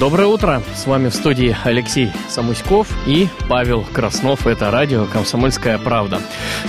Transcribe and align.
Доброе 0.00 0.26
утро! 0.26 0.62
С 0.74 0.86
вами 0.86 1.10
в 1.10 1.14
студии 1.14 1.54
Алексей 1.64 2.10
Самуськов 2.26 2.88
и 3.06 3.28
Павел 3.46 3.84
Краснов. 3.92 4.46
Это 4.46 4.70
радио 4.70 5.04
«Комсомольская 5.04 5.76
правда». 5.76 6.18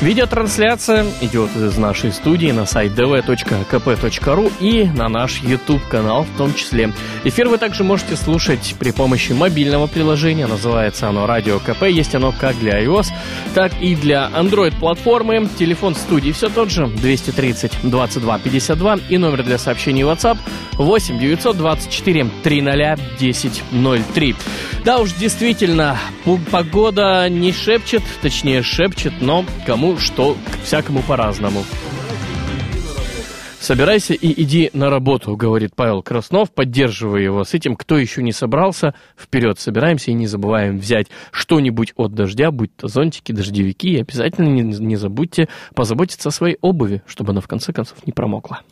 Видеотрансляция 0.02 1.06
идет 1.22 1.56
из 1.56 1.78
нашей 1.78 2.12
студии 2.12 2.52
на 2.52 2.66
сайт 2.66 2.92
dv.kp.ru 2.92 4.52
и 4.60 4.84
на 4.84 5.08
наш 5.08 5.42
YouTube-канал 5.42 6.24
в 6.24 6.38
том 6.38 6.54
числе. 6.54 6.92
Эфир 7.24 7.48
вы 7.48 7.58
также 7.58 7.86
можете 7.86 8.18
слушать 8.18 8.76
при 8.78 8.92
помощи 8.92 9.32
мобильного 9.32 9.88
приложения. 9.88 10.46
Называется 10.46 11.08
оно 11.08 11.26
«Радио 11.26 11.60
КП». 11.60 11.84
Есть 11.84 12.16
оно 12.16 12.34
как 12.38 12.60
для 12.60 12.84
iOS, 12.84 13.08
так 13.56 13.72
и 13.80 13.96
для 13.96 14.30
Android-платформы. 14.36 15.48
Телефон 15.58 15.96
студии 15.96 16.34
все 16.34 16.50
тот 16.50 16.72
же 16.72 16.88
230 16.88 17.72
22 17.84 18.40
52 18.40 19.00
и 19.08 19.18
номер 19.18 19.44
для 19.44 19.58
сообщений 19.58 20.02
WhatsApp 20.02 20.38
8 20.74 21.20
924 21.20 22.30
300 22.44 23.00
10.03. 23.20 24.36
Да 24.84 25.00
уж, 25.00 25.14
действительно, 25.14 25.98
погода 26.52 27.28
не 27.30 27.52
шепчет, 27.52 28.04
точнее 28.22 28.62
шепчет, 28.62 29.14
но 29.22 29.46
кому 29.66 29.98
что, 29.98 30.38
всякому 30.64 31.02
по-разному. 31.04 31.64
Собирайся 33.64 34.14
и 34.14 34.44
иди 34.44 34.70
на 34.74 34.90
работу, 34.90 35.38
говорит 35.38 35.72
Павел 35.74 36.04
Краснов, 36.04 36.52
поддерживая 36.52 37.22
его 37.22 37.46
с 37.46 37.54
этим. 37.54 37.78
Кто 37.78 37.98
еще 37.98 38.22
не 38.22 38.34
собрался, 38.34 38.94
вперед 39.18 39.58
собираемся 39.58 40.12
и 40.12 40.14
не 40.16 40.28
забываем 40.28 40.80
взять 40.80 41.08
что-нибудь 41.32 41.94
от 41.96 42.14
дождя, 42.14 42.52
будь 42.52 42.76
то 42.76 42.90
зонтики, 42.90 43.32
дождевики. 43.32 43.94
И 43.94 44.02
обязательно 44.02 44.50
не, 44.50 44.64
не 44.64 44.98
забудьте 44.98 45.48
позаботиться 45.76 46.28
о 46.28 46.34
своей 46.34 46.58
обуви, 46.60 47.04
чтобы 47.08 47.32
она 47.32 47.40
в 47.40 47.48
конце 47.48 47.72
концов 47.72 48.06
не 48.06 48.12
промокла. 48.12 48.64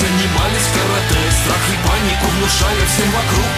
Занимались 0.00 0.68
карате. 0.74 1.22
Страх 1.42 1.64
и 1.68 1.76
панику 1.86 2.26
внушали 2.36 2.84
всем 2.86 3.10
вокруг. 3.12 3.52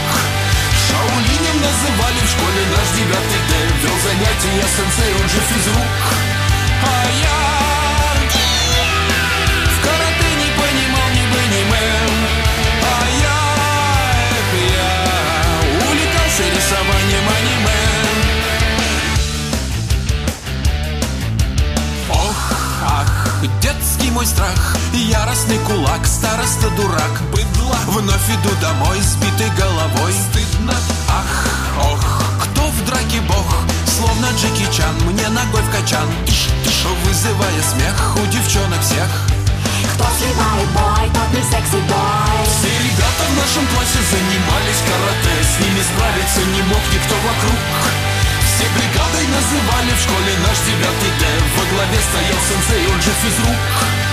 Шаолинем 0.86 1.58
называли 1.62 2.20
в 2.24 2.28
школе 2.30 2.62
наш 2.74 2.88
девятый 2.96 3.42
Д 3.48 3.52
Вел 3.82 3.98
занятия 4.06 4.66
сенсей, 4.74 5.12
он 5.20 5.28
же 5.28 5.40
физрук. 5.48 5.94
А 6.82 7.06
я 7.22 7.44
рисованием 16.64 17.28
аниме. 17.28 17.80
Ох, 22.10 22.52
ах, 22.82 23.42
детский 23.60 24.10
мой 24.10 24.26
страх 24.26 24.73
Яростный 24.94 25.58
кулак, 25.58 26.06
староста 26.06 26.70
дурак. 26.70 27.14
Быдло, 27.32 27.76
вновь 27.88 28.30
иду 28.30 28.54
домой 28.60 29.00
Сбитой 29.02 29.50
головой. 29.58 30.12
Стыдно, 30.12 30.74
ах, 31.08 31.48
ох 31.82 32.22
Кто 32.38 32.62
в 32.70 32.84
драке 32.86 33.20
бог? 33.26 33.48
Словно 33.90 34.26
Джеки 34.38 34.70
Чан 34.70 34.94
Мне 35.10 35.28
ногой 35.28 35.62
в 35.62 35.70
качан. 35.70 36.06
Тыш, 36.26 36.46
тыш, 36.62 36.86
Вызывая 37.02 37.62
смех 37.74 37.96
у 38.22 38.26
девчонок 38.30 38.80
всех. 38.82 39.10
Кто 39.94 40.06
сливает 40.14 40.68
бой, 40.70 41.10
тот 41.10 41.28
не 41.34 41.42
секси-бой 41.42 42.38
Все 42.46 42.70
ребята 42.70 43.22
в 43.26 43.34
нашем 43.34 43.66
классе 43.74 43.98
занимались 43.98 44.82
карате. 44.86 45.34
С 45.42 45.54
ними 45.58 45.82
справиться 45.90 46.40
не 46.54 46.62
мог 46.70 46.82
никто 46.94 47.18
вокруг. 47.18 47.60
Все 48.46 48.66
бригадой 48.78 49.26
называли 49.26 49.90
в 49.90 50.00
школе 50.06 50.32
наш 50.46 50.58
девятый 50.62 51.12
Д. 51.18 51.24
Во 51.58 51.64
главе 51.74 51.98
стоял 51.98 52.40
сенсей, 52.46 52.86
он 52.94 53.02
же 53.02 53.10
физрук 53.10 54.03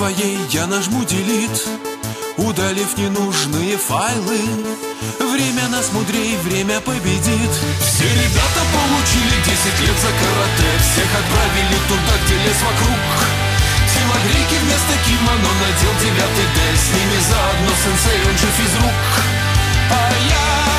своей 0.00 0.38
я 0.50 0.66
нажму 0.66 1.04
делит 1.04 1.89
Удалив 2.40 2.96
ненужные 2.96 3.76
файлы 3.76 4.40
Время 5.20 5.68
нас 5.68 5.92
мудрей, 5.92 6.36
время 6.38 6.80
победит. 6.80 7.52
Все 7.80 8.08
ребята 8.08 8.62
получили 8.72 9.36
10 9.44 9.80
лет 9.84 9.98
за 10.00 10.08
карате 10.08 10.70
Всех 10.80 11.08
отправили 11.20 11.78
туда, 11.86 12.14
где 12.24 12.34
лес 12.34 12.56
вокруг. 12.64 13.00
Телогрейки 13.92 14.56
вместо 14.64 14.94
кимоно 15.04 15.50
надел 15.60 15.92
девятый 16.00 16.48
Д 16.54 16.58
С 16.80 16.88
ними 16.96 17.18
заодно 17.28 17.72
сенсей, 17.76 18.20
он 18.24 18.38
же 18.38 18.48
физрук 18.56 19.00
А 19.90 20.12
я 20.30 20.69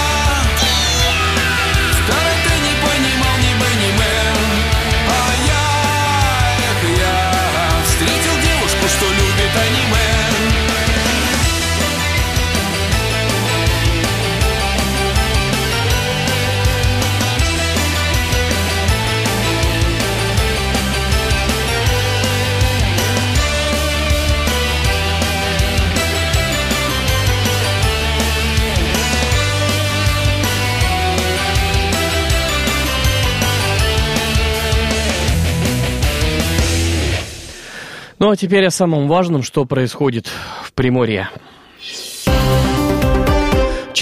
Ну 38.31 38.36
теперь 38.38 38.66
о 38.66 38.72
самом 38.72 39.10
важном, 39.10 39.44
что 39.44 39.66
происходит 39.66 40.25
в 40.63 40.72
Приморье. 40.72 41.30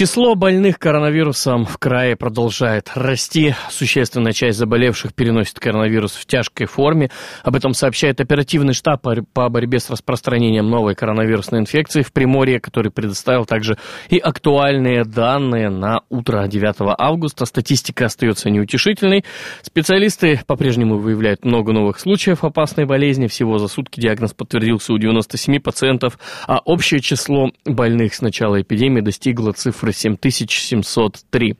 Число 0.00 0.34
больных 0.34 0.78
коронавирусом 0.78 1.66
в 1.66 1.76
крае 1.76 2.16
продолжает 2.16 2.90
расти. 2.94 3.54
Существенная 3.68 4.32
часть 4.32 4.56
заболевших 4.56 5.12
переносит 5.12 5.60
коронавирус 5.60 6.12
в 6.12 6.24
тяжкой 6.24 6.66
форме. 6.68 7.10
Об 7.44 7.54
этом 7.54 7.74
сообщает 7.74 8.18
оперативный 8.18 8.72
штаб 8.72 9.06
по 9.34 9.48
борьбе 9.50 9.78
с 9.78 9.90
распространением 9.90 10.70
новой 10.70 10.94
коронавирусной 10.94 11.60
инфекции 11.60 12.00
в 12.00 12.14
Приморье, 12.14 12.60
который 12.60 12.90
предоставил 12.90 13.44
также 13.44 13.76
и 14.08 14.16
актуальные 14.16 15.04
данные 15.04 15.68
на 15.68 16.00
утро 16.08 16.46
9 16.46 16.76
августа. 16.96 17.44
Статистика 17.44 18.06
остается 18.06 18.48
неутешительной. 18.48 19.26
Специалисты 19.60 20.40
по-прежнему 20.46 20.96
выявляют 20.96 21.44
много 21.44 21.74
новых 21.74 22.00
случаев 22.00 22.42
опасной 22.42 22.86
болезни. 22.86 23.26
Всего 23.26 23.58
за 23.58 23.68
сутки 23.68 24.00
диагноз 24.00 24.32
подтвердился 24.32 24.94
у 24.94 24.98
97 24.98 25.60
пациентов, 25.60 26.18
а 26.46 26.60
общее 26.64 27.00
число 27.00 27.50
больных 27.66 28.14
с 28.14 28.22
начала 28.22 28.62
эпидемии 28.62 29.02
достигло 29.02 29.52
цифры 29.52 29.89
цифры 29.90 29.92
7703. 29.92 31.56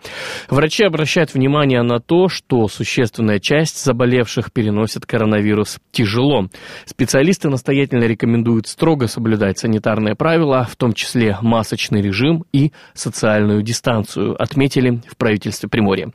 Врачи 0.48 0.84
обращают 0.84 1.34
внимание 1.34 1.82
на 1.82 2.00
то, 2.00 2.28
что 2.28 2.68
существенная 2.68 3.38
часть 3.38 3.82
заболевших 3.84 4.52
переносит 4.52 5.06
коронавирус 5.06 5.78
тяжело. 5.92 6.48
Специалисты 6.86 7.48
настоятельно 7.48 8.04
рекомендуют 8.04 8.66
строго 8.66 9.06
соблюдать 9.06 9.58
санитарные 9.58 10.14
правила, 10.14 10.66
в 10.70 10.76
том 10.76 10.92
числе 10.92 11.36
масочный 11.42 12.02
режим 12.02 12.44
и 12.52 12.72
социальную 12.94 13.62
дистанцию, 13.62 14.40
отметили 14.40 15.00
в 15.06 15.16
правительстве 15.16 15.68
Приморья. 15.68 16.10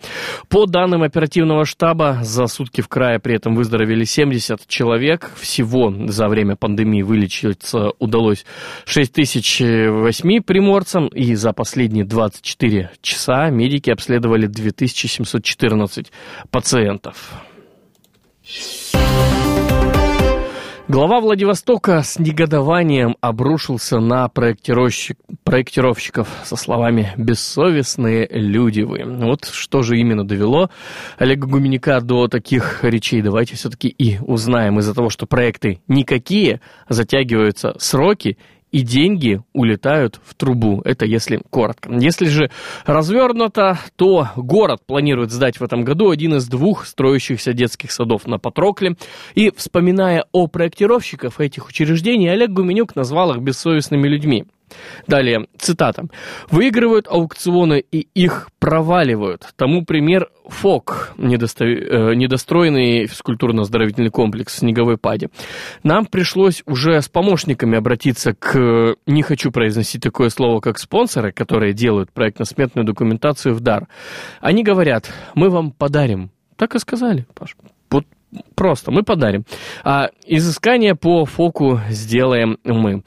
По 0.49 0.65
данным 0.65 1.03
оперативного 1.03 1.65
штаба, 1.65 2.19
за 2.21 2.47
сутки 2.47 2.81
в 2.81 2.87
крае 2.87 3.19
при 3.19 3.35
этом 3.35 3.55
выздоровели 3.55 4.03
70 4.03 4.67
человек. 4.67 5.31
Всего 5.35 5.93
за 6.07 6.27
время 6.27 6.55
пандемии 6.55 7.01
вылечиться 7.01 7.91
удалось 7.99 8.45
6008 8.85 10.41
приморцам, 10.41 11.07
и 11.07 11.35
за 11.35 11.53
последние 11.53 11.94
последние 11.95 12.05
24 12.05 12.91
часа 13.01 13.49
медики 13.49 13.89
обследовали 13.89 14.47
2714 14.47 16.11
пациентов. 16.51 17.33
Глава 20.87 21.19
Владивостока 21.19 22.03
с 22.03 22.19
негодованием 22.19 23.15
обрушился 23.19 23.99
на 23.99 24.27
проектировщик, 24.27 25.17
проектировщиков 25.43 26.27
со 26.43 26.55
словами 26.55 27.11
«бессовестные 27.17 28.27
люди 28.29 28.81
вы». 28.81 29.03
Вот 29.03 29.45
что 29.45 29.81
же 29.81 29.97
именно 29.97 30.27
довело 30.27 30.69
Олега 31.17 31.47
Гуменяка 31.47 32.01
до 32.01 32.27
таких 32.27 32.83
речей. 32.83 33.23
Давайте 33.23 33.55
все-таки 33.55 33.87
и 33.87 34.19
узнаем. 34.19 34.77
Из-за 34.79 34.93
того, 34.93 35.09
что 35.09 35.25
проекты 35.25 35.81
никакие, 35.87 36.61
затягиваются 36.87 37.73
сроки 37.79 38.37
и 38.71 38.81
деньги 38.81 39.41
улетают 39.53 40.19
в 40.23 40.35
трубу. 40.35 40.81
Это 40.83 41.05
если 41.05 41.41
коротко. 41.49 41.91
Если 41.93 42.25
же 42.25 42.51
развернуто, 42.85 43.79
то 43.95 44.29
город 44.35 44.81
планирует 44.85 45.31
сдать 45.31 45.59
в 45.59 45.63
этом 45.63 45.83
году 45.83 46.09
один 46.09 46.35
из 46.35 46.47
двух 46.47 46.85
строящихся 46.85 47.53
детских 47.53 47.91
садов 47.91 48.27
на 48.27 48.37
Патрокле. 48.37 48.95
И, 49.33 49.51
вспоминая 49.55 50.25
о 50.31 50.47
проектировщиках 50.47 51.39
этих 51.39 51.67
учреждений, 51.69 52.27
Олег 52.27 52.49
Гуменюк 52.49 52.95
назвал 52.95 53.33
их 53.33 53.41
бессовестными 53.41 54.07
людьми. 54.07 54.45
Далее, 55.07 55.47
цитата. 55.57 56.05
«Выигрывают 56.49 57.07
аукционы 57.07 57.83
и 57.91 58.07
их 58.13 58.49
проваливают. 58.59 59.47
Тому 59.55 59.85
пример 59.85 60.29
ФОК, 60.47 61.13
недосто... 61.17 61.65
э, 61.65 62.15
недостроенный 62.15 63.05
физкультурно-оздоровительный 63.05 64.09
комплекс 64.09 64.53
в 64.53 64.59
Снеговой 64.59 64.97
Паде. 64.97 65.29
Нам 65.83 66.05
пришлось 66.05 66.63
уже 66.65 67.01
с 67.01 67.09
помощниками 67.09 67.77
обратиться 67.77 68.33
к, 68.33 68.95
не 69.05 69.21
хочу 69.23 69.51
произносить 69.51 70.01
такое 70.01 70.29
слово, 70.29 70.59
как 70.59 70.77
спонсоры, 70.77 71.31
которые 71.31 71.73
делают 71.73 72.11
проектно-сметную 72.11 72.85
документацию 72.85 73.53
в 73.55 73.59
дар. 73.59 73.87
Они 74.41 74.63
говорят, 74.63 75.11
мы 75.35 75.49
вам 75.49 75.71
подарим. 75.71 76.31
Так 76.55 76.75
и 76.75 76.79
сказали, 76.79 77.25
Паш. 77.33 77.55
Вот 77.89 78.05
просто, 78.55 78.91
мы 78.91 79.03
подарим. 79.03 79.45
А 79.83 80.09
изыскание 80.25 80.95
по 80.95 81.25
ФОКу 81.25 81.81
сделаем 81.89 82.57
мы. 82.63 83.03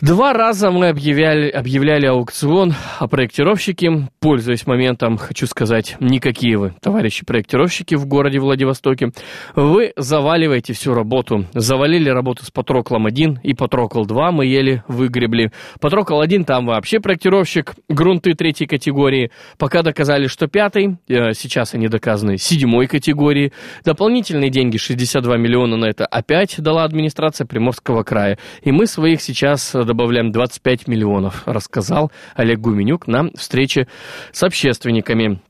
Два 0.00 0.32
раза 0.32 0.70
мы 0.70 0.90
объявляли, 0.90 1.48
объявляли 1.48 2.06
аукцион, 2.06 2.72
а 3.00 3.08
проектировщики, 3.08 4.08
пользуясь 4.20 4.64
моментом, 4.64 5.18
хочу 5.18 5.48
сказать, 5.48 5.96
никакие 5.98 6.56
вы, 6.56 6.74
товарищи 6.80 7.26
проектировщики 7.26 7.96
в 7.96 8.06
городе 8.06 8.38
Владивостоке, 8.38 9.10
вы 9.56 9.92
заваливаете 9.96 10.72
всю 10.72 10.94
работу. 10.94 11.46
Завалили 11.52 12.10
работу 12.10 12.44
с 12.44 12.52
Патроклом-1 12.52 13.38
и 13.42 13.54
Патрокл-2 13.54 14.30
мы 14.30 14.46
еле 14.46 14.84
выгребли. 14.86 15.50
Патрокл-1 15.80 16.44
там 16.44 16.66
вообще 16.66 17.00
проектировщик, 17.00 17.74
грунты 17.88 18.34
третьей 18.34 18.68
категории. 18.68 19.32
Пока 19.58 19.82
доказали, 19.82 20.28
что 20.28 20.46
пятый, 20.46 20.98
э, 21.08 21.32
сейчас 21.32 21.74
они 21.74 21.88
доказаны 21.88 22.38
седьмой 22.38 22.86
категории. 22.86 23.52
Дополнительные 23.84 24.50
деньги, 24.50 24.76
62 24.76 25.36
миллиона 25.38 25.76
на 25.76 25.86
это 25.86 26.06
опять 26.06 26.54
дала 26.60 26.84
администрация 26.84 27.48
Приморского 27.48 28.04
края. 28.04 28.38
И 28.62 28.70
мы 28.70 28.86
своих 28.86 29.20
сейчас 29.20 29.74
добавляем 29.88 30.30
25 30.30 30.86
миллионов, 30.86 31.42
рассказал 31.46 32.12
Олег 32.36 32.60
Гуменюк 32.60 33.08
на 33.08 33.30
встрече 33.34 33.88
с 34.30 34.42
общественниками. 34.44 35.40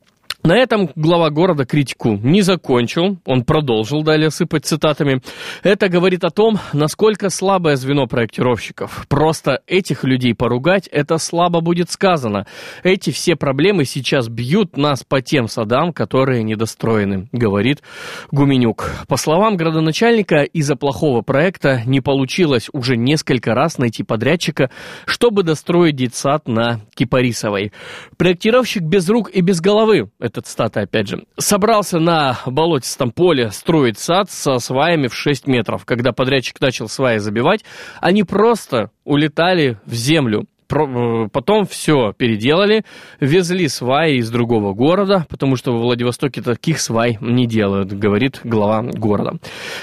На 0.44 0.56
этом 0.56 0.88
глава 0.94 1.30
города 1.30 1.66
критику 1.66 2.16
не 2.22 2.42
закончил, 2.42 3.18
он 3.26 3.42
продолжил 3.42 4.04
далее 4.04 4.30
сыпать 4.30 4.64
цитатами. 4.64 5.20
Это 5.64 5.88
говорит 5.88 6.22
о 6.22 6.30
том, 6.30 6.58
насколько 6.72 7.28
слабое 7.28 7.74
звено 7.74 8.06
проектировщиков. 8.06 9.06
Просто 9.08 9.62
этих 9.66 10.04
людей 10.04 10.34
поругать, 10.34 10.86
это 10.86 11.18
слабо 11.18 11.60
будет 11.60 11.90
сказано. 11.90 12.46
Эти 12.84 13.10
все 13.10 13.34
проблемы 13.34 13.84
сейчас 13.84 14.28
бьют 14.28 14.76
нас 14.76 15.02
по 15.02 15.20
тем 15.20 15.48
садам, 15.48 15.92
которые 15.92 16.44
недостроены, 16.44 17.28
говорит 17.32 17.82
Гуменюк. 18.30 18.92
По 19.08 19.16
словам 19.16 19.56
градоначальника, 19.56 20.42
из-за 20.44 20.76
плохого 20.76 21.22
проекта 21.22 21.82
не 21.84 22.00
получилось 22.00 22.68
уже 22.72 22.96
несколько 22.96 23.54
раз 23.54 23.76
найти 23.76 24.04
подрядчика, 24.04 24.70
чтобы 25.04 25.42
достроить 25.42 25.96
детсад 25.96 26.46
на 26.46 26.80
Кипарисовой. 26.94 27.72
Проектировщик 28.16 28.84
без 28.84 29.08
рук 29.08 29.30
и 29.30 29.40
без 29.40 29.60
головы 29.60 30.10
это 30.28 30.40
цитата 30.42 30.80
опять 30.80 31.08
же, 31.08 31.24
собрался 31.38 31.98
на 31.98 32.38
болотистом 32.46 33.10
поле 33.10 33.50
строить 33.50 33.98
сад 33.98 34.30
со 34.30 34.58
сваями 34.58 35.08
в 35.08 35.14
6 35.14 35.46
метров. 35.46 35.84
Когда 35.84 36.12
подрядчик 36.12 36.60
начал 36.60 36.88
сваи 36.88 37.18
забивать, 37.18 37.64
они 38.00 38.22
просто 38.24 38.90
улетали 39.04 39.78
в 39.84 39.94
землю. 39.94 40.46
Э, 40.70 41.28
потом 41.32 41.66
все 41.66 42.12
переделали, 42.12 42.84
везли 43.20 43.68
сваи 43.68 44.16
из 44.16 44.30
другого 44.30 44.74
города, 44.74 45.26
потому 45.28 45.56
что 45.56 45.72
во 45.72 45.78
Владивостоке 45.78 46.42
таких 46.42 46.80
свай 46.80 47.18
не 47.20 47.46
делают, 47.46 47.92
говорит 47.92 48.40
глава 48.44 48.82
города. 48.82 49.38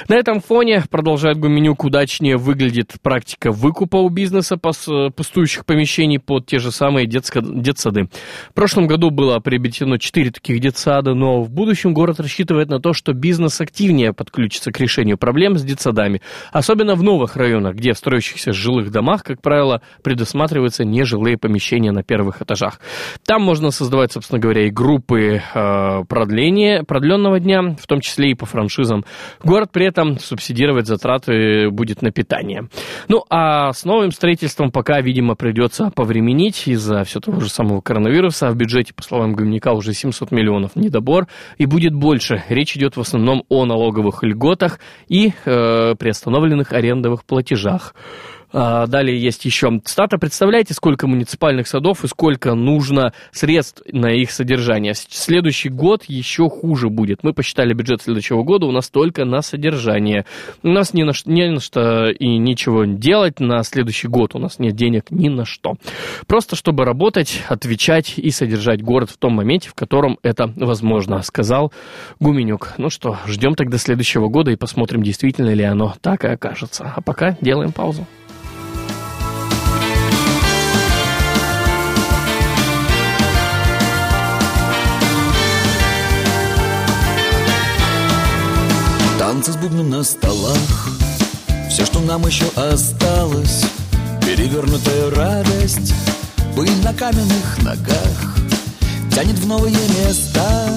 На 0.08 0.16
этом 0.16 0.42
фоне, 0.42 0.84
продолжает 0.90 1.38
Гуменюк, 1.38 1.84
удачнее 1.84 2.38
выглядит 2.38 2.94
практика 3.02 3.52
выкупа 3.52 3.98
у 3.98 4.10
бизнеса 4.10 4.58
пустующих 4.58 5.66
помещений 5.66 6.20
под 6.20 6.46
те 6.46 6.60
же 6.60 6.72
самые 6.72 7.08
детско- 7.08 7.42
детсады. 7.42 8.08
В 8.52 8.54
прошлом 8.54 8.88
году 8.88 9.10
было 9.10 9.40
приобретено 9.40 9.98
4 9.98 10.32
таких 10.32 10.60
детсада, 10.60 11.14
но 11.14 11.42
в 11.42 11.50
будущем 11.50 11.94
город 11.94 12.20
рассчитывает 12.20 12.70
на 12.70 12.80
то, 12.80 12.94
что 12.94 13.14
бизнес 13.14 13.60
активнее 13.60 14.14
подключится 14.14 14.72
к 14.72 14.80
решению 14.80 15.18
проблем 15.18 15.58
с 15.58 15.64
детсадами, 15.64 16.22
особенно 16.52 16.96
в 16.96 17.04
новых 17.04 17.36
районах, 17.36 17.76
где 17.76 17.94
в 17.94 17.98
строящихся 17.98 18.54
жилых 18.54 18.92
домах, 18.92 19.24
как 19.24 19.42
правило, 19.42 19.82
предусматривается 20.04 20.75
строятся 20.76 20.84
нежилые 20.84 21.38
помещения 21.38 21.92
на 21.92 22.04
первых 22.04 22.42
этажах. 22.42 22.80
Там 23.26 23.42
можно 23.42 23.72
создавать, 23.72 24.12
собственно 24.12 24.40
говоря, 24.40 24.68
и 24.68 24.70
группы 24.70 25.42
э, 25.42 26.04
продления, 26.08 26.84
продленного 26.84 27.40
дня, 27.40 27.76
в 27.80 27.88
том 27.88 28.02
числе 28.02 28.32
и 28.32 28.36
по 28.36 28.46
франшизам. 28.46 29.06
Город 29.44 29.70
при 29.72 29.88
этом 29.88 30.20
субсидировать 30.20 30.88
затраты 30.88 31.70
будет 31.70 32.02
на 32.02 32.12
питание. 32.12 32.68
Ну, 33.08 33.24
а 33.30 33.72
с 33.72 33.86
новым 33.86 34.12
строительством 34.12 34.72
пока, 34.72 35.02
видимо, 35.02 35.36
придется 35.36 35.92
повременить 35.96 36.68
из-за 36.68 37.04
все 37.04 37.20
того 37.20 37.40
же 37.40 37.50
самого 37.50 37.82
коронавируса. 37.82 38.50
В 38.50 38.56
бюджете, 38.56 38.94
по 38.94 39.04
словам 39.04 39.34
Гомняка, 39.34 39.74
уже 39.74 39.94
700 39.94 40.32
миллионов 40.32 40.76
недобор, 40.76 41.28
и 41.58 41.66
будет 41.66 41.94
больше. 41.94 42.44
Речь 42.50 42.76
идет 42.76 42.98
в 42.98 43.02
основном 43.02 43.44
о 43.50 43.66
налоговых 43.66 44.24
льготах 44.24 44.80
и 45.08 45.32
э, 45.46 45.96
приостановленных 45.98 46.74
арендовых 46.74 47.24
платежах. 47.24 47.94
А, 48.58 48.88
далее 48.88 49.22
есть 49.22 49.44
еще 49.44 49.82
цитата. 49.84 50.18
Представляете, 50.18 50.74
сколько 50.74 51.08
муниципальных 51.08 51.68
садов 51.68 52.06
и 52.06 52.08
сколько 52.08 52.54
нужно 52.56 53.12
средств 53.34 53.82
на 53.92 54.14
их 54.14 54.32
содержание? 54.32 54.94
Следующий 54.96 55.68
год 55.68 56.06
еще 56.08 56.50
хуже 56.50 56.90
будет. 56.90 57.22
Мы 57.22 57.34
посчитали 57.34 57.74
бюджет 57.74 58.02
следующего 58.02 58.44
года, 58.44 58.66
у 58.66 58.72
нас 58.72 58.90
только 58.90 59.26
на 59.26 59.42
содержание. 59.42 60.26
У 60.64 60.70
нас 60.70 60.94
не 60.94 61.04
на, 61.04 61.12
не 61.26 61.52
на 61.52 61.60
что 61.60 62.10
и 62.10 62.38
ничего 62.38 62.86
делать 62.86 63.42
на 63.42 63.62
следующий 63.64 64.08
год. 64.08 64.36
У 64.36 64.40
нас 64.40 64.58
нет 64.58 64.74
денег 64.74 65.12
ни 65.12 65.28
на 65.28 65.44
что. 65.44 65.74
Просто 66.26 66.56
чтобы 66.56 66.86
работать, 66.86 67.42
отвечать 67.50 68.14
и 68.16 68.32
содержать 68.32 68.82
город 68.82 69.10
в 69.10 69.18
том 69.18 69.34
моменте, 69.34 69.68
в 69.68 69.74
котором 69.74 70.18
это 70.24 70.50
возможно, 70.56 71.22
сказал 71.24 71.74
Гуменюк. 72.22 72.76
Ну 72.78 72.90
что, 72.90 73.18
ждем 73.28 73.56
тогда 73.56 73.78
следующего 73.78 74.30
года 74.30 74.52
и 74.52 74.56
посмотрим, 74.56 75.04
действительно 75.04 75.54
ли 75.54 75.64
оно 75.66 75.94
так 76.00 76.24
и 76.24 76.30
окажется. 76.30 76.94
А 76.96 77.02
пока 77.02 77.36
делаем 77.42 77.74
паузу. 77.74 78.08
Холодным 89.46 89.90
на 89.90 90.04
столах. 90.04 90.90
Все, 91.70 91.86
что 91.86 92.00
нам 92.00 92.26
еще 92.26 92.46
осталось 92.56 93.66
Перевернутая 94.22 95.12
радость 95.12 95.94
Пыль 96.56 96.72
на 96.84 96.94
каменных 96.94 97.62
ногах. 97.62 98.36
Тянет 99.14 99.38
в 99.38 99.48
новые 99.48 99.76
места 99.76 100.68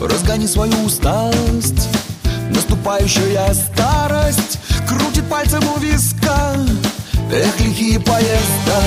Разгони 0.00 0.46
свою 0.46 0.84
усталость. 0.84 1.88
Наступающая 2.50 3.52
старость 3.54 4.58
Крутит 4.88 5.28
пальцем 5.28 5.62
у 5.74 5.78
виска. 5.80 6.54
Эх, 7.32 7.60
лихие 7.60 7.98
поезда 7.98 8.82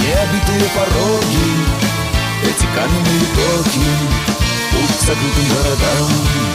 Необитые 0.00 0.70
пороги 0.74 1.50
Эти 2.42 2.66
каменные 2.74 3.26
токи 3.34 3.86
Путь 4.72 4.98
к 4.98 5.00
закрытым 5.02 5.48
городам 5.54 6.47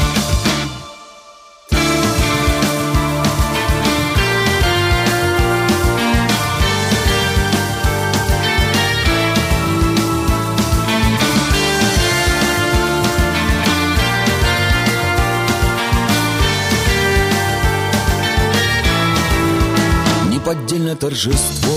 неподдельное 21.04 21.10
торжество 21.10 21.76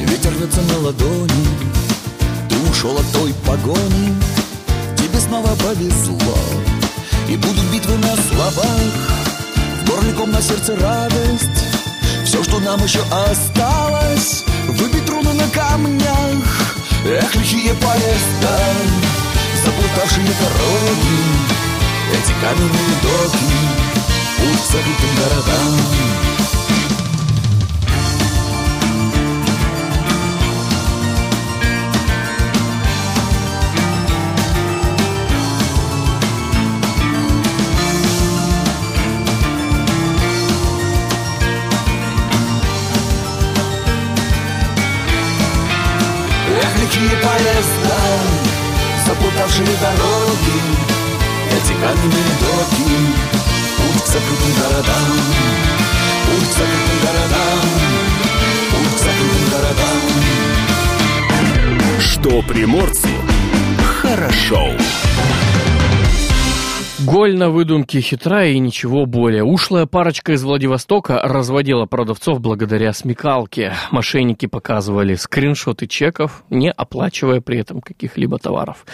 Ветер 0.00 0.32
рвется 0.32 0.60
на 0.62 0.78
ладони 0.78 1.48
Ты 2.48 2.70
ушел 2.70 2.96
от 2.96 3.12
той 3.12 3.34
погони. 3.46 4.14
Тебе 4.96 5.18
снова 5.20 5.48
повезло 5.56 6.38
И 7.28 7.36
будут 7.36 7.64
битвы 7.72 7.96
на 7.96 8.16
словах. 8.16 8.80
В 9.82 9.90
горле 9.90 10.12
ком 10.12 10.30
на 10.30 10.42
сердце 10.42 10.76
радость. 10.76 11.64
Все, 12.24 12.42
что 12.44 12.58
нам 12.60 12.82
еще 12.82 13.00
осталось 13.30 14.44
Выбить 14.68 15.08
руны 15.08 15.32
на 15.32 15.48
камнях. 15.48 16.76
Эх, 17.06 17.34
лихие 17.34 17.74
поезда 17.74 18.58
Заплутавшие 19.64 20.26
дороги 20.26 21.20
Эти 22.12 22.32
каменные 22.42 22.94
доки 23.02 23.48
Путь 24.36 24.66
забытым 24.70 25.16
городам 25.16 26.47
Легкие 46.98 47.18
поезда, 47.18 47.98
запутавшие 49.06 49.76
дороги 49.80 50.58
Эти 51.52 51.72
каменные 51.74 52.32
доки, 52.40 52.90
путь 53.76 54.02
к 54.02 54.06
закрытым 54.06 54.52
городам 54.58 55.16
Путь 56.26 56.48
к 56.48 56.52
закрытым 56.52 56.98
городам, 57.04 57.60
путь 58.70 58.94
к 58.94 58.98
закрытым 58.98 59.44
городам. 59.52 60.00
Что 62.00 62.42
приморцу 62.42 63.08
хорошо. 64.02 64.72
Голь 67.10 67.34
на 67.38 67.48
выдумке 67.48 68.02
хитрая 68.02 68.50
и 68.50 68.58
ничего 68.58 69.06
более. 69.06 69.42
Ушлая 69.42 69.86
парочка 69.86 70.32
из 70.32 70.44
Владивостока 70.44 71.18
разводила 71.22 71.86
продавцов 71.86 72.42
благодаря 72.42 72.92
смекалке. 72.92 73.72
Мошенники 73.90 74.44
показывали 74.44 75.14
скриншоты 75.14 75.86
чеков, 75.86 76.44
не 76.50 76.70
оплачивая 76.70 77.40
при 77.40 77.60
этом 77.60 77.80
каких-либо 77.80 78.36
товаров. 78.38 78.84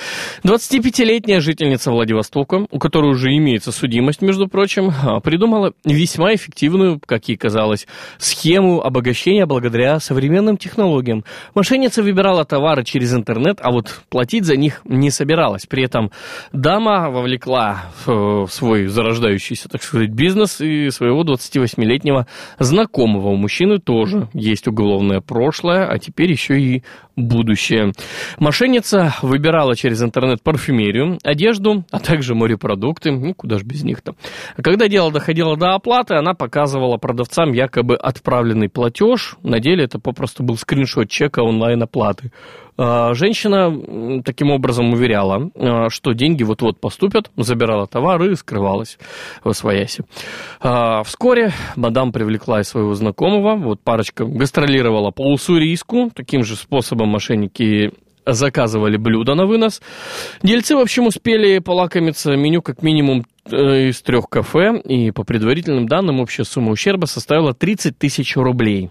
25-летняя 0.45 1.41
жительница 1.41 1.91
Владивостока, 1.91 2.69
у 2.71 2.79
которой 2.79 3.11
уже 3.11 3.37
имеется 3.37 3.73
судимость, 3.73 4.23
между 4.23 4.47
прочим, 4.47 4.93
придумала 5.25 5.73
весьма 5.85 6.37
эффективную, 6.37 7.01
как 7.05 7.27
ей 7.27 7.37
казалось, 7.37 7.89
схему 8.19 8.81
обогащения 8.81 9.45
благодаря 9.45 9.99
современным 9.99 10.57
технологиям. 10.57 11.25
Мошенница 11.57 12.01
выбирала 12.05 12.45
товары 12.45 12.85
через 12.85 13.13
интернет, 13.13 13.59
а 13.61 13.73
вот 13.73 14.03
платить 14.09 14.45
за 14.45 14.55
них 14.55 14.83
не 14.85 15.11
собиралась. 15.11 15.67
При 15.67 15.83
этом 15.83 16.13
дама 16.53 17.11
вовлекла 17.11 17.87
в 18.07 18.49
свой 18.49 18.87
зарождающийся, 18.87 19.69
так 19.69 19.83
сказать, 19.83 20.11
бизнес 20.11 20.61
и 20.61 20.91
своего 20.91 21.23
28-летнего 21.25 22.27
знакомого. 22.59 23.29
У 23.29 23.37
мужчины 23.37 23.79
тоже 23.79 24.29
есть 24.33 24.69
уголовное 24.69 25.21
прошлое, 25.21 25.87
а 25.87 25.99
теперь 25.99 26.31
еще 26.31 26.61
и 26.61 26.83
будущее. 27.17 27.93
Мошенница 28.39 29.15
выбирала 29.23 29.77
через 29.77 30.03
интернет 30.03 30.43
парфюмерию, 30.43 31.19
одежду, 31.23 31.85
а 31.91 32.01
также 32.01 32.35
морепродукты. 32.35 33.13
Ну, 33.13 33.35
куда 33.35 33.59
же 33.59 33.65
без 33.65 33.85
них-то. 33.85 34.15
Когда 34.63 34.89
дело 34.89 35.13
доходило 35.13 35.57
до 35.57 35.75
оплаты, 35.75 36.15
она 36.15 36.35
показывала 36.35 36.97
продавцам 36.97 37.53
якобы 37.53 37.97
отправленный 37.97 38.69
платеж. 38.69 39.37
На 39.43 39.61
деле 39.61 39.85
это 39.85 39.99
попросту 39.99 40.43
был 40.43 40.57
скриншот 40.57 41.09
чека 41.09 41.41
онлайн-оплаты. 41.41 42.33
А, 42.77 43.15
женщина 43.15 44.23
таким 44.25 44.51
образом 44.51 44.93
уверяла, 44.93 45.51
а, 45.55 45.89
что 45.91 46.13
деньги 46.13 46.43
вот-вот 46.43 46.81
поступят, 46.81 47.31
забирала 47.37 47.87
товар 47.87 48.23
и 48.25 48.35
скрывалась 48.35 48.99
в 49.45 49.53
своясе. 49.53 50.05
А, 50.61 51.03
вскоре 51.05 51.53
мадам 51.77 52.13
привлекла 52.13 52.61
и 52.61 52.65
своего 52.65 52.95
знакомого, 52.95 53.57
вот 53.57 53.81
парочка 53.81 54.25
гастролировала 54.25 55.11
по 55.11 55.33
Уссурийску, 55.33 56.11
таким 56.15 56.43
же 56.43 56.57
способом 56.57 57.09
мошенники 57.09 57.93
заказывали 58.27 58.97
блюда 58.97 59.35
на 59.35 59.47
вынос. 59.47 59.83
Дельцы, 60.43 60.75
в 60.75 60.81
общем, 60.81 61.07
успели 61.07 61.59
полакомиться 61.59 62.33
меню 62.37 62.63
как 62.63 62.83
минимум 62.83 63.27
из 63.53 64.01
трех 64.03 64.29
кафе, 64.29 64.81
и 64.81 65.11
по 65.11 65.25
предварительным 65.25 65.87
данным 65.87 66.21
общая 66.21 66.45
сумма 66.45 66.71
ущерба 66.71 67.07
составила 67.07 67.53
30 67.53 67.99
тысяч 67.99 68.37
рублей. 68.37 68.91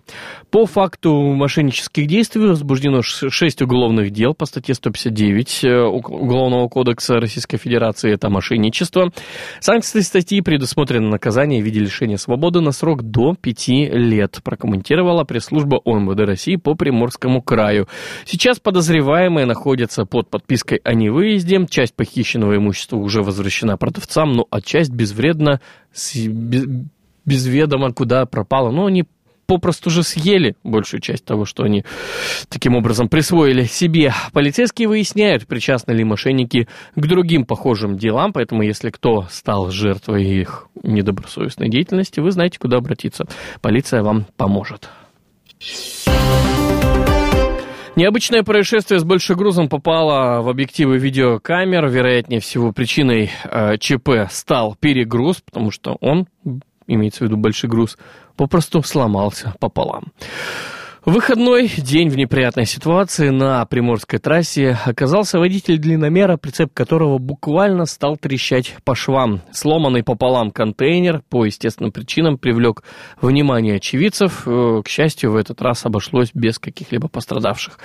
По 0.52 0.66
факту 0.66 1.14
мошеннических 1.14 2.08
действий 2.08 2.46
возбуждено 2.46 3.02
6 3.02 3.62
уголовных 3.64 4.12
дел 4.12 4.34
по 4.34 4.46
статье 4.46 4.76
159 4.76 5.64
э, 5.64 5.82
Уголовного 5.84 6.68
кодекса 6.68 7.16
Российской 7.16 7.58
Федерации, 7.58 8.14
это 8.14 8.30
мошенничество. 8.30 9.12
Санкции 9.60 10.02
статьи 10.02 10.42
предусмотрено 10.42 11.10
наказание 11.10 11.62
в 11.62 11.66
виде 11.66 11.80
лишения 11.80 12.18
свободы 12.18 12.62
на 12.62 12.72
срок 12.72 13.02
до 13.04 13.36
5 13.40 13.68
лет, 13.68 14.40
прокомментировала 14.44 15.24
пресс-служба 15.24 15.82
ОМВД 15.84 16.20
России 16.20 16.56
по 16.58 16.76
Приморскому 16.76 17.42
краю. 17.42 17.88
Сейчас 18.26 18.60
подозреваемые 18.60 19.46
находятся 19.46 20.06
под 20.06 20.30
подпиской 20.30 20.80
о 20.84 20.94
невыезде, 20.94 21.66
часть 21.70 21.96
похищенного 21.96 22.58
имущества 22.58 22.98
уже 22.98 23.24
возвращена 23.24 23.78
продавцам, 23.78 24.34
но 24.34 24.43
ну, 24.44 24.48
а 24.50 24.62
часть 24.62 24.92
безвредно, 24.92 25.62
без, 26.16 26.66
без 27.26 27.48
ведома 27.48 27.94
куда 27.94 28.26
пропала. 28.26 28.72
Но 28.72 28.86
они 28.86 29.06
попросту 29.46 29.90
же 29.90 30.04
съели 30.04 30.56
большую 30.64 31.02
часть 31.02 31.26
того, 31.26 31.46
что 31.46 31.64
они 31.64 31.84
таким 32.50 32.76
образом 32.76 33.10
присвоили 33.10 33.66
себе. 33.66 34.14
Полицейские 34.32 34.88
выясняют, 34.88 35.48
причастны 35.48 35.92
ли 35.92 36.04
мошенники 36.04 36.68
к 36.96 37.02
другим 37.06 37.46
похожим 37.46 37.98
делам, 37.98 38.34
поэтому 38.34 38.64
если 38.64 38.90
кто 38.90 39.28
стал 39.30 39.70
жертвой 39.70 40.26
их 40.26 40.68
недобросовестной 40.82 41.70
деятельности, 41.70 42.20
вы 42.20 42.32
знаете, 42.32 42.60
куда 42.60 42.78
обратиться. 42.78 43.26
Полиция 43.62 44.02
вам 44.02 44.26
поможет. 44.38 44.90
Необычное 47.96 48.42
происшествие 48.42 49.00
с 49.00 49.04
большим 49.04 49.38
грузом 49.38 49.70
попало 49.70 50.42
в 50.42 50.50
объективы 50.50 50.98
видеокамер. 50.98 51.88
Вероятнее 51.88 52.40
всего, 52.40 52.72
причиной 52.72 53.30
э, 53.44 53.78
ЧП 53.78 54.32
стал 54.32 54.76
перегруз, 54.80 55.42
потому 55.46 55.70
что 55.70 55.98
он, 56.02 56.26
имеется 56.88 57.20
в 57.20 57.28
виду 57.28 57.38
большой 57.38 57.70
груз, 57.70 58.00
попросту 58.36 58.82
сломался 58.82 59.54
пополам. 59.60 60.06
Выходной 61.06 61.68
день 61.68 62.08
в 62.08 62.16
неприятной 62.16 62.66
ситуации 62.66 63.28
на 63.28 63.66
Приморской 63.66 64.20
трассе 64.20 64.78
оказался 64.86 65.38
водитель 65.38 65.78
длинномера, 65.78 66.38
прицеп 66.38 66.74
которого 66.74 67.18
буквально 67.18 67.86
стал 67.86 68.16
трещать 68.16 68.78
по 68.86 68.96
швам. 68.96 69.42
Сломанный 69.52 70.02
пополам 70.02 70.50
контейнер 70.50 71.22
по 71.30 71.44
естественным 71.44 71.92
причинам 71.92 72.38
привлек 72.38 72.84
внимание 73.20 73.76
очевидцев. 73.76 74.44
Э, 74.46 74.82
к 74.82 74.88
счастью, 74.88 75.34
в 75.34 75.36
этот 75.36 75.62
раз 75.62 75.86
обошлось 75.86 76.30
без 76.34 76.58
каких-либо 76.58 77.10
пострадавших. 77.10 77.80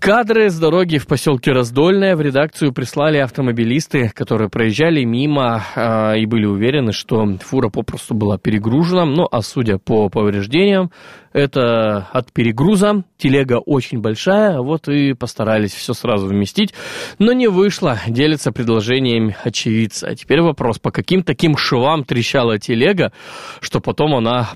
Кадры 0.00 0.50
с 0.50 0.58
дороги 0.58 0.98
в 0.98 1.06
поселке 1.06 1.52
Раздольное 1.52 2.14
в 2.14 2.20
редакцию 2.20 2.72
прислали 2.72 3.16
автомобилисты, 3.18 4.10
которые 4.14 4.50
проезжали 4.50 5.02
мимо 5.02 5.64
э, 5.74 6.18
и 6.20 6.26
были 6.26 6.44
уверены, 6.44 6.92
что 6.92 7.26
фура 7.38 7.70
попросту 7.70 8.14
была 8.14 8.36
перегружена. 8.38 9.06
Ну, 9.06 9.26
а 9.30 9.40
судя 9.40 9.78
по 9.78 10.10
повреждениям, 10.10 10.90
это 11.32 12.06
от 12.12 12.32
перегруза. 12.32 13.02
Телега 13.16 13.58
очень 13.58 14.00
большая, 14.00 14.60
вот 14.60 14.88
и 14.88 15.14
постарались 15.14 15.72
все 15.72 15.94
сразу 15.94 16.26
вместить. 16.26 16.74
Но 17.18 17.32
не 17.32 17.48
вышло, 17.48 17.98
делится 18.06 18.52
предложением 18.52 19.32
очевидца. 19.42 20.08
А 20.08 20.14
теперь 20.14 20.42
вопрос, 20.42 20.78
по 20.78 20.90
каким 20.90 21.22
таким 21.22 21.56
швам 21.56 22.04
трещала 22.04 22.58
телега, 22.58 23.12
что 23.60 23.80
потом 23.80 24.14
она 24.14 24.50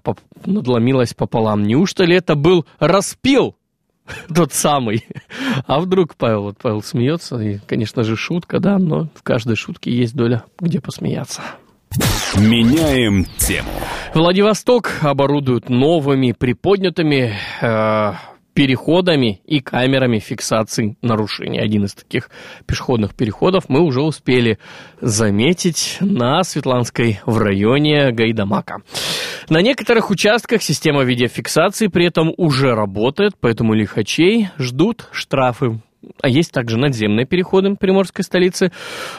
надломилась 0.45 1.15
пополам? 1.15 1.62
Неужто 1.62 2.05
ли 2.05 2.17
это 2.17 2.35
был 2.35 2.67
распил 2.79 3.57
тот 4.35 4.52
самый. 4.52 5.04
А 5.66 5.81
вдруг 5.81 6.14
Павел, 6.16 6.42
вот 6.42 6.59
Павел 6.61 6.83
смеется, 6.83 7.38
и, 7.38 7.59
конечно 7.66 8.04
же, 8.04 8.16
шутка, 8.16 8.61
да, 8.61 8.78
но 8.78 9.09
в 9.14 9.23
каждой 9.23 9.57
шутке 9.57 9.90
есть 9.92 10.14
доля, 10.14 10.45
где 10.59 10.81
посмеяться. 10.81 11.42
Меняем 12.37 13.26
тему. 13.37 13.69
Владивосток 14.14 14.99
оборудуют 15.02 15.69
новыми 15.69 16.33
приподнятыми 16.33 17.35
э, 17.61 18.12
переходами 18.54 19.40
и 19.47 19.61
камерами 19.61 20.18
фиксации 20.18 20.97
нарушений. 21.02 21.59
Один 21.59 21.85
из 21.85 21.94
таких 21.94 22.30
пешеходных 22.66 23.14
переходов 23.14 23.64
мы 23.68 23.80
уже 23.80 24.02
успели 24.02 24.59
заметить 25.00 25.97
на 26.00 26.42
Светланской 26.42 27.21
в 27.26 27.38
районе 27.38 28.12
Гайдамака. 28.12 28.82
На 29.49 29.61
некоторых 29.61 30.11
участках 30.11 30.62
система 30.62 31.02
видеофиксации 31.02 31.88
при 31.88 32.06
этом 32.06 32.32
уже 32.37 32.75
работает, 32.75 33.35
поэтому 33.40 33.75
лихачей 33.75 34.49
ждут 34.59 35.09
штрафы. 35.12 35.80
А 36.21 36.28
есть 36.28 36.52
также 36.52 36.78
надземные 36.78 37.26
переходы 37.26 37.75
приморской 37.76 38.25
столицы. 38.25 38.73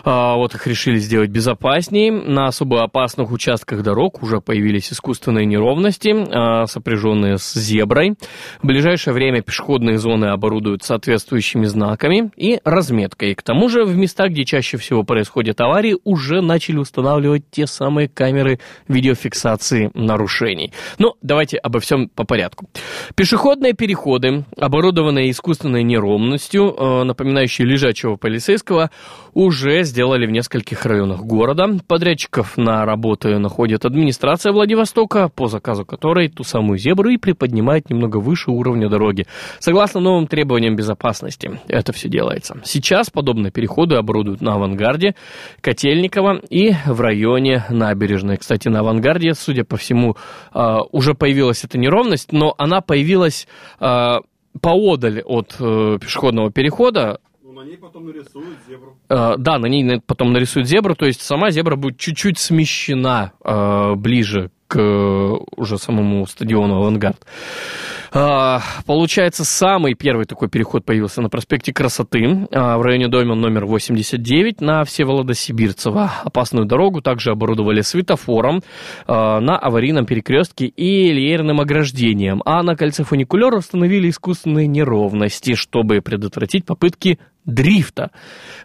А, 0.04 0.36
вот 0.36 0.56
их 0.56 0.68
решили 0.68 0.98
сделать 0.98 1.30
безопаснее. 1.30 2.12
На 2.12 2.48
особо 2.48 2.84
опасных 2.84 3.32
участках 3.32 3.84
дорог 3.84 4.22
уже 4.24 4.42
появились 4.42 4.92
искусственные 4.92 5.46
неровности, 5.46 6.14
а, 6.14 6.66
сопряженные 6.68 7.38
с 7.38 7.54
зеброй. 7.54 8.16
В 8.62 8.68
ближайшее 8.68 9.14
время 9.14 9.42
пешеходные 9.42 9.98
зоны 9.98 10.26
оборудуют 10.26 10.84
соответствующими 10.84 11.66
знаками 11.66 12.32
и 12.36 12.60
разметкой. 12.64 13.36
К 13.36 13.42
тому 13.42 13.70
же 13.70 13.84
в 13.86 13.96
местах, 13.96 14.30
где 14.30 14.46
чаще 14.46 14.78
всего 14.78 15.04
происходят 15.04 15.60
аварии, 15.62 15.98
уже 16.04 16.42
начали 16.42 16.78
устанавливать 16.78 17.44
те 17.52 17.68
самые 17.68 18.08
камеры 18.08 18.60
видеофиксации 18.88 19.92
нарушений. 19.94 20.74
Но 21.00 21.16
давайте 21.22 21.58
обо 21.58 21.80
всем 21.80 22.10
по 22.10 22.24
порядку. 22.24 22.70
Пешеходные 23.16 23.74
переходы, 23.74 24.46
оборудованные 24.58 25.32
искусственной 25.32 25.84
неровностью, 25.84 26.73
э, 26.78 27.04
напоминающие 27.04 27.68
лежачего 27.68 28.16
полицейского, 28.16 28.92
уже 29.34 29.84
сделали 29.84 30.26
в 30.26 30.32
нескольких 30.32 30.86
районах 30.86 31.22
города. 31.22 31.80
Подрядчиков 31.88 32.58
на 32.58 32.86
работы 32.86 33.38
находит 33.40 33.86
администрация 33.86 34.52
Владивостока, 34.52 35.30
по 35.30 35.48
заказу 35.48 35.86
которой 35.86 36.30
ту 36.30 36.44
самую 36.44 36.78
зебру 36.78 37.10
и 37.10 37.18
приподнимает 37.18 37.90
немного 37.90 38.18
выше 38.18 38.52
уровня 38.52 38.90
дороги. 38.90 39.26
Согласно 39.60 40.00
новым 40.00 40.28
требованиям 40.28 40.76
безопасности, 40.76 41.60
это 41.68 41.94
все 41.94 42.10
делается. 42.10 42.62
Сейчас 42.64 43.10
подобные 43.10 43.52
переходы 43.52 43.96
оборудуют 43.96 44.42
на 44.42 44.54
авангарде, 44.54 45.16
Котельниково 45.62 46.42
и 46.50 46.74
в 46.86 47.02
районе 47.02 47.66
набережной. 47.70 48.38
Кстати, 48.38 48.68
на 48.68 48.80
авангарде, 48.80 49.34
судя 49.34 49.64
по 49.64 49.78
всему, 49.78 50.16
э, 50.54 50.78
уже 50.92 51.14
появилась 51.14 51.64
эта 51.64 51.78
неровность, 51.78 52.32
но 52.32 52.54
она 52.58 52.82
появилась 52.82 53.48
э, 53.80 54.16
поодаль 54.62 55.22
от 55.22 55.56
э, 55.60 55.98
пешеходного 56.00 56.52
перехода. 56.52 57.20
На 57.44 57.62
ней 57.64 57.78
потом 57.78 58.06
нарисуют 58.06 58.58
зебру. 58.68 58.98
Э, 59.10 59.36
да, 59.38 59.60
на 59.60 59.68
ней 59.68 60.02
потом 60.06 60.34
нарисуют 60.34 60.68
зебру, 60.68 60.96
то 60.96 61.06
есть 61.06 61.22
сама 61.22 61.52
зебра 61.52 61.76
будет 61.76 61.98
чуть-чуть 61.98 62.38
смещена 62.38 63.34
э, 63.44 63.96
ближе 63.96 64.52
к 64.74 64.80
э, 64.80 65.38
уже 65.56 65.78
самому 65.78 66.26
стадиону 66.26 66.78
«Авангард». 66.78 67.22
А, 68.12 68.62
Получается, 68.86 69.44
самый 69.44 69.94
первый 69.94 70.26
такой 70.26 70.50
переход 70.50 70.84
появился 70.84 71.22
на 71.22 71.30
проспекте 71.30 71.74
Красоты, 71.74 72.48
а, 72.52 72.78
в 72.78 72.82
районе 72.82 73.08
дома 73.08 73.36
номер 73.36 73.66
89 73.66 74.62
на 74.62 74.84
Всеволода 74.84 75.34
Сибирцева. 75.36 76.12
Опасную 76.24 76.66
дорогу 76.66 77.02
также 77.02 77.32
оборудовали 77.32 77.82
светофором 77.82 78.62
а, 79.06 79.40
на 79.40 79.58
аварийном 79.58 80.06
перекрестке 80.06 80.66
и 80.66 81.12
леерным 81.12 81.62
ограждением, 81.62 82.42
а 82.46 82.64
на 82.64 82.76
кольце 82.76 83.04
фуникулера 83.04 83.58
установили 83.58 84.10
искусственные 84.10 84.68
неровности, 84.68 85.54
чтобы 85.54 86.02
предотвратить 86.02 86.66
попытки 86.66 87.20
дрифта. 87.46 88.12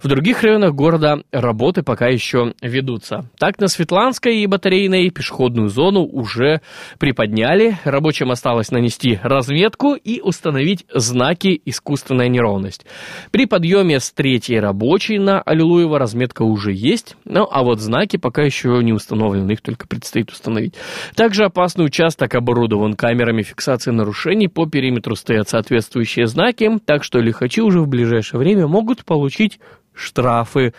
В 0.03 0.09
других 0.09 0.43
районах 0.43 0.75
города 0.75 1.23
работы 1.33 1.83
пока 1.83 2.07
еще 2.09 2.55
ведутся. 2.63 3.29
Так, 3.39 3.59
на 3.59 3.69
Светланской 3.69 4.39
и 4.39 4.47
Батарейной 4.47 5.11
пешеходную 5.11 5.69
зону 5.69 6.03
уже 6.03 6.61
приподняли. 6.99 7.79
Рабочим 7.85 8.31
осталось 8.31 8.71
нанести 8.71 9.19
разметку 9.23 9.95
и 9.95 10.21
установить 10.21 10.87
знаки 10.95 11.61
«Искусственная 11.65 12.29
неровность». 12.29 12.87
При 13.31 13.47
подъеме 13.47 13.99
с 13.99 14.13
третьей 14.13 14.61
рабочей 14.61 15.19
на 15.19 15.43
Аллилуева 15.43 15.99
разметка 15.99 16.43
уже 16.43 16.73
есть, 16.73 17.17
ну 17.25 17.49
а 17.51 17.63
вот 17.65 17.81
знаки 17.81 18.17
пока 18.17 18.43
еще 18.43 18.81
не 18.83 18.93
установлены, 18.93 19.53
их 19.53 19.61
только 19.61 19.89
предстоит 19.89 20.31
установить. 20.31 20.75
Также 21.17 21.45
опасный 21.45 21.87
участок 21.87 22.35
оборудован 22.35 22.95
камерами 22.95 23.43
фиксации 23.43 23.91
нарушений, 23.91 24.49
по 24.49 24.67
периметру 24.67 25.17
стоят 25.17 25.49
соответствующие 25.49 26.27
знаки, 26.27 26.79
так 26.85 27.03
что 27.03 27.19
лихачи 27.19 27.61
уже 27.61 27.81
в 27.81 27.89
ближайшее 27.89 28.39
время 28.39 28.68
могут 28.69 29.05
получить 29.05 29.59
штрафы. 29.99 30.73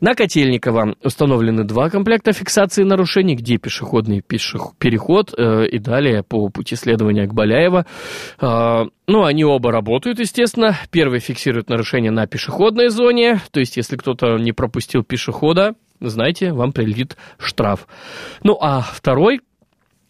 На 0.00 0.14
Котельниково 0.14 0.96
установлены 1.02 1.64
два 1.64 1.90
комплекта 1.90 2.32
фиксации 2.32 2.82
нарушений, 2.82 3.36
где 3.36 3.58
пешеходный 3.58 4.20
пешех- 4.20 4.72
переход 4.78 5.34
э, 5.36 5.66
и 5.66 5.78
далее 5.78 6.22
по 6.22 6.48
пути 6.48 6.74
следования 6.74 7.26
к 7.26 7.34
Баляева. 7.34 7.86
Э, 8.40 8.84
ну, 9.06 9.24
они 9.24 9.44
оба 9.44 9.70
работают, 9.70 10.18
естественно. 10.18 10.76
Первый 10.90 11.20
фиксирует 11.20 11.68
нарушение 11.68 12.10
на 12.10 12.26
пешеходной 12.26 12.88
зоне, 12.88 13.40
то 13.50 13.60
есть 13.60 13.76
если 13.76 13.96
кто-то 13.96 14.38
не 14.38 14.52
пропустил 14.52 15.04
пешехода, 15.04 15.74
знаете, 16.00 16.52
вам 16.52 16.72
прилетит 16.72 17.16
штраф. 17.38 17.86
Ну, 18.42 18.56
а 18.60 18.80
второй 18.80 19.40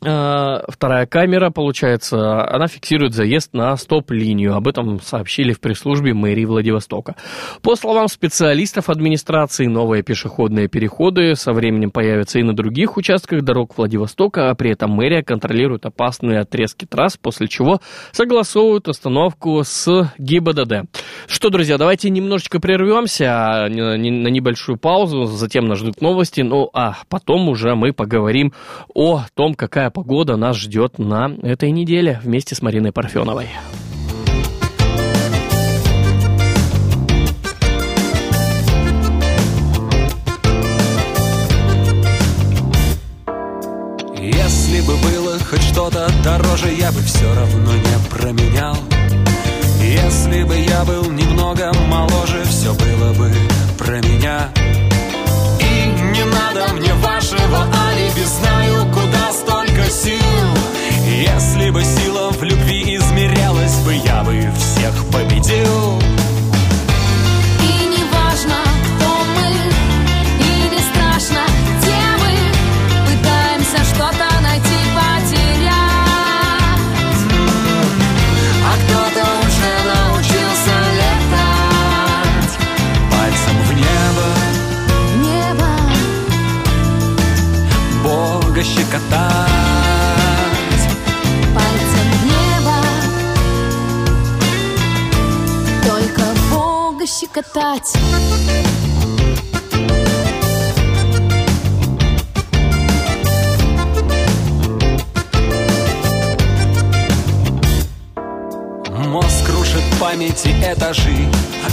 Вторая 0.03 1.07
камера, 1.07 1.51
получается, 1.51 2.45
она 2.53 2.67
фиксирует 2.67 3.15
заезд 3.15 3.55
на 3.55 3.77
стоп-линию. 3.77 4.55
Об 4.57 4.67
этом 4.67 5.01
сообщили 5.01 5.53
в 5.53 5.61
пресс-службе 5.61 6.13
мэрии 6.13 6.45
Владивостока. 6.45 7.15
По 7.63 7.77
словам 7.77 8.09
специалистов 8.09 8.91
администрации, 8.91 9.67
новые 9.67 10.03
пешеходные 10.03 10.67
переходы 10.67 11.37
со 11.37 11.53
временем 11.53 11.93
появятся 11.93 12.41
и 12.41 12.43
на 12.43 12.53
других 12.53 12.97
участках 12.97 13.43
дорог 13.43 13.79
Владивостока, 13.79 14.51
а 14.51 14.55
при 14.57 14.73
этом 14.73 14.91
мэрия 14.91 15.23
контролирует 15.23 15.87
опасные 15.87 16.41
отрезки 16.41 16.85
трасс, 16.85 17.17
после 17.17 17.47
чего 17.47 17.81
согласовывают 18.11 18.89
установку 18.89 19.63
с 19.65 20.13
ГИБДД. 20.19 20.89
Что, 21.29 21.51
друзья, 21.51 21.79
давайте 21.79 22.11
немножечко 22.11 22.59
прервемся 22.59 23.69
на 23.69 23.97
на 23.97 24.29
небольшую 24.29 24.79
паузу, 24.79 25.27
затем 25.27 25.67
нас 25.67 25.79
ждут 25.79 26.01
новости, 26.01 26.41
ну 26.41 26.71
а 26.73 26.97
потом 27.09 27.49
уже 27.49 27.75
мы 27.75 27.93
поговорим 27.93 28.53
о 28.95 29.25
том, 29.35 29.55
какая 29.55 29.92
погода 29.93 30.37
нас 30.37 30.57
ждет 30.57 30.99
на 30.99 31.31
этой 31.43 31.71
неделе 31.71 32.21
вместе 32.25 32.55
с 32.55 32.63
Мариной 32.63 32.93
Парфеновой. 32.93 33.49
Если 44.19 44.81
бы 44.87 44.97
было 44.97 45.39
хоть 45.51 45.63
что-то 45.63 46.09
дороже, 46.25 46.73
я 46.73 46.91
бы 46.91 47.01
все 47.01 47.33
равно 47.35 47.73
не 47.73 48.09
променял. 48.11 48.77
Если 49.81 50.43
бы 50.45 50.57
я 50.57 50.85
был 50.85 51.11
немного 51.11 51.73
моложе, 51.89 52.43
все 52.45 52.73
было 52.75 53.13
бы 53.13 53.31
про 53.79 53.99
меня. 54.01 54.49
И 55.61 55.87
не 56.13 56.25
надо 56.25 56.73
мне 56.75 56.95
вашего 56.95 57.67
алиби, 57.89 58.25
знаю, 58.25 58.87
куда 58.93 59.02
сил. 59.93 60.19
Если 61.05 61.69
бы 61.71 61.85
сила 61.85 62.31
в 62.31 62.43
любви 62.43 62.97
измерялась 62.97 63.77
бы, 63.85 63.95
я 63.95 64.25
бы 64.25 64.51
всех 64.57 64.95
победил. 65.13 66.01
И 67.61 67.87
не 67.93 68.03
важно, 68.11 68.57
кто 68.87 69.09
мы, 69.37 69.51
и 70.41 70.71
не 70.71 70.81
страшно, 70.81 71.45
где 71.79 72.01
мы 72.21 72.33
Пытаемся 73.07 73.85
что-то 73.95 74.27
найти, 74.41 74.79
потерять 74.97 75.73
А 78.65 78.73
кто-то 78.83 79.23
уже 79.47 79.73
научился 79.93 80.75
летать 81.01 82.55
Пальцем 83.11 83.57
в 83.69 83.73
небо 83.75 84.29
небо 85.23 85.71
Бога 88.03 88.63
щекотать. 88.65 89.52
Щекотать. 97.33 97.93
Мозг 109.09 109.47
крушит 109.47 109.83
памяти 110.01 110.55
этажи 110.63 111.29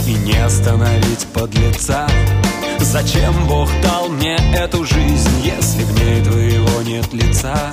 И 0.06 0.14
не 0.14 0.36
остановить 0.44 1.26
подлеца 1.32 2.06
Зачем 2.80 3.32
Бог 3.46 3.68
дал 3.82 4.08
мне 4.08 4.36
эту 4.54 4.84
жизнь 4.84 5.40
Если 5.44 5.84
в 5.84 5.94
ней 5.94 6.22
твоего 6.22 6.82
нет 6.82 7.12
лица 7.12 7.70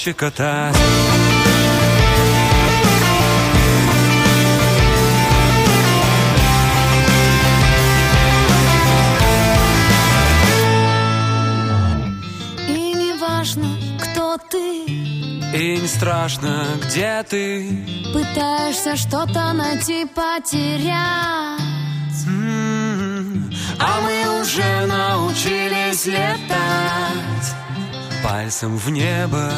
щекотать 0.00 0.74
И 12.68 12.94
не 12.94 13.12
важно, 13.18 13.66
кто 14.00 14.38
ты. 14.50 14.84
И 14.86 15.78
не 15.80 15.88
страшно, 15.88 16.64
где 16.82 17.22
ты. 17.28 17.84
Пытаешься 18.12 18.96
что-то 18.96 19.52
найти, 19.52 20.06
потерять. 20.06 21.60
М, 22.26 23.50
А 23.78 24.00
мы 24.02 24.40
уже 24.40 24.86
научились 24.86 26.06
летать. 26.06 27.46
Пальцем 28.22 28.76
в 28.76 28.90
небо 28.90 29.50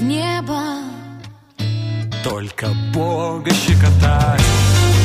Небо. 0.00 0.60
Только 2.24 2.68
Бога 2.94 3.50
щекотать 3.50 4.40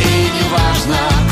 И 0.01 0.31
не 0.33 0.49
важно, 0.49 1.24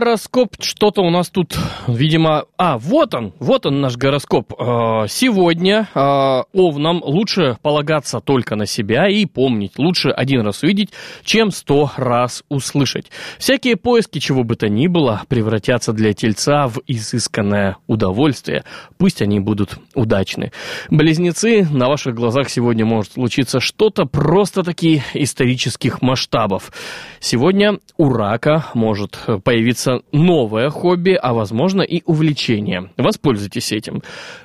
Гороскоп, 0.00 0.56
что-то 0.60 1.02
у 1.02 1.10
нас 1.10 1.28
тут, 1.28 1.58
видимо... 1.86 2.46
А, 2.56 2.78
вот 2.78 3.14
он, 3.14 3.34
вот 3.38 3.66
он 3.66 3.82
наш 3.82 3.98
гороскоп. 3.98 4.54
Э, 4.58 5.04
Сегодня 5.08 5.88
э, 5.94 6.42
овнам 6.54 7.02
лучше 7.04 7.58
полагаться 7.60 8.20
только 8.20 8.56
на 8.56 8.64
себя 8.64 9.08
и 9.10 9.26
помнить. 9.26 9.72
Лучше 9.76 10.08
один 10.08 10.40
раз 10.40 10.62
увидеть, 10.62 10.88
чем 11.22 11.50
сто 11.50 11.90
раз 11.98 12.44
услышать. 12.48 13.10
Всякие 13.38 13.76
поиски, 13.76 14.20
чего 14.20 14.42
бы 14.42 14.56
то 14.56 14.70
ни 14.70 14.86
было, 14.86 15.20
превратятся 15.28 15.92
для 15.92 16.14
тельца 16.14 16.66
в 16.66 16.80
изысканное 16.86 17.76
удовольствие. 17.86 18.64
Пусть 18.96 19.20
они 19.20 19.38
будут 19.38 19.78
удачны. 19.94 20.50
Близнецы, 20.88 21.68
на 21.70 21.88
ваших 21.88 22.14
глазах 22.14 22.48
сегодня 22.48 22.86
может 22.86 23.12
случиться 23.12 23.60
что-то 23.60 24.06
просто-таки 24.06 25.02
исторических 25.12 26.00
масштабов. 26.00 26.72
Сегодня 27.20 27.80
у 27.98 28.10
рака 28.10 28.64
может 28.72 29.18
появиться 29.44 29.89
новое 30.12 30.70
хобби, 30.70 31.18
а 31.20 31.32
возможно 31.32 31.82
и 31.82 32.02
увлечение. 32.06 32.90
Воспользуйтесь 32.96 33.72
этим. 33.72 34.02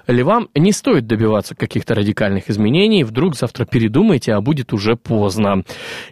Львам 0.07 0.49
не 0.55 0.71
стоит 0.71 1.07
добиваться 1.07 1.55
каких-то 1.55 1.95
радикальных 1.95 2.49
изменений, 2.49 3.03
вдруг 3.03 3.35
завтра 3.35 3.65
передумаете, 3.65 4.33
а 4.33 4.41
будет 4.41 4.73
уже 4.73 4.95
поздно. 4.95 5.63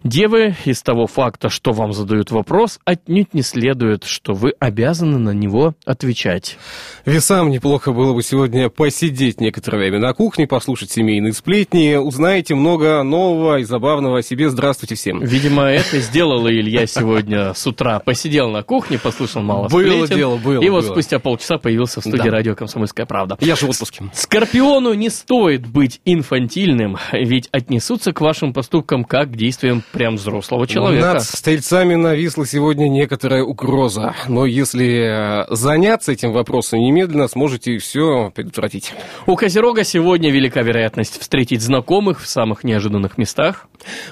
Девы, 0.04 0.56
из 0.65 0.82
того 0.82 1.08
факта, 1.08 1.50
что 1.50 1.72
вам 1.72 1.93
задают 1.93 2.32
вопрос, 2.32 2.80
отнюдь 2.86 3.34
не 3.34 3.41
следует, 3.41 4.04
что 4.04 4.34
вы 4.34 4.54
обязаны 4.60 5.17
на 5.17 5.32
него 5.32 5.76
отвечать. 5.86 6.58
Весам 7.06 7.50
неплохо 7.50 7.91
было 7.91 8.13
бы 8.13 8.24
сегодня 8.24 8.69
посидеть 8.69 9.39
некоторое 9.39 9.78
время 9.78 10.00
на 10.00 10.13
кухне, 10.13 10.48
послушать 10.48 10.91
семейные 10.91 11.34
сплетни, 11.34 11.96
узнаете 11.96 12.56
много 12.56 13.04
нового 13.04 13.60
и 13.60 13.63
забавного 13.63 14.19
о 14.19 14.22
себе. 14.22 14.50
Здравствуйте 14.50 14.96
всем. 14.96 15.22
Видимо, 15.22 15.63
это 15.63 16.00
сделал 16.00 16.48
и 16.48 16.54
Илья 16.54 16.88
сегодня 16.88 17.54
с 17.54 17.65
утра. 17.67 18.00
Посидел 18.00 18.50
на 18.50 18.63
кухне, 18.63 18.98
послушал 18.98 19.12
мало 19.36 19.67
Было 19.69 19.84
сплетен, 20.06 20.15
дело, 20.15 20.38
было, 20.38 20.62
И 20.62 20.69
вот 20.69 20.84
было. 20.84 20.91
спустя 20.91 21.19
полчаса 21.19 21.58
появился 21.58 22.02
в 22.02 22.04
студии 22.04 22.23
Да. 22.23 22.32
радио 22.32 22.56
«Комсомольская 22.56 23.06
правда». 23.06 23.38
Я 23.39 23.56
же 23.56 23.65
в 23.67 23.69
отпуске. 23.71 24.04
Скорпиону 24.13 24.93
не 24.93 25.10
стоит 25.10 25.67
быть 25.67 26.02
инфантильным, 26.06 26.97
ведь 27.12 27.49
отнесутся 27.52 28.13
к 28.13 28.21
вашим 28.21 28.54
поступкам 28.54 29.04
как 29.04 29.32
к 29.32 29.36
действиям 29.36 29.84
прям 29.91 30.15
взрослого 30.15 30.65
человека. 30.67 31.13
Над 31.13 31.23
стрельцами 31.23 31.95
нависла 31.95 32.45
сегодня 32.45 32.88
некоторая 32.89 33.43
угроза. 33.43 34.15
Но 34.28 34.45
если 34.45 35.43
э, 35.49 35.54
заняться 35.56 36.12
этим 36.12 36.32
вопросом, 36.32 36.80
немедленно 36.80 37.28
сможете 37.28 37.78
все 37.78 38.32
предотвратить. 38.34 38.93
У 39.28 39.36
Козерога 39.36 39.84
сегодня 39.84 40.32
велика 40.32 40.62
вероятность 40.62 41.19
встретить 41.21 41.62
знакомых 41.62 42.21
в 42.21 42.28
самых 42.28 42.63
неожиданных 42.63 43.17
местах. 43.17 43.67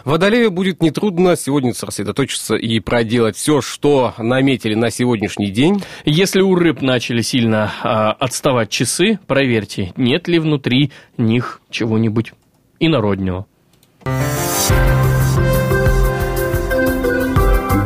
Водолею 0.05 0.51
будет 0.51 0.81
нетрудно 0.83 1.35
сегодня 1.35 1.73
сосредоточиться 1.73 2.55
и 2.55 2.79
проделать 2.79 3.37
все, 3.37 3.61
что 3.61 4.13
наметили 4.17 4.75
на 4.75 4.90
сегодняшний 4.91 5.49
день. 5.51 5.83
Если 6.05 6.41
у 6.41 6.53
рыб 6.55 6.81
начали 6.81 7.21
сильно 7.21 7.71
а, 7.83 8.11
отставать 8.11 8.69
часы, 8.69 9.19
проверьте, 9.27 9.93
нет 9.97 10.27
ли 10.27 10.39
внутри 10.39 10.91
них 11.17 11.61
чего-нибудь 11.69 12.33
инороднего. 12.79 13.45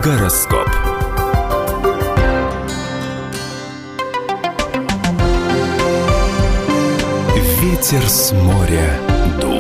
Гороскоп. 0.03 0.69
Ветер 7.61 8.07
с 8.07 8.31
моря 8.31 8.99
дул. 9.41 9.54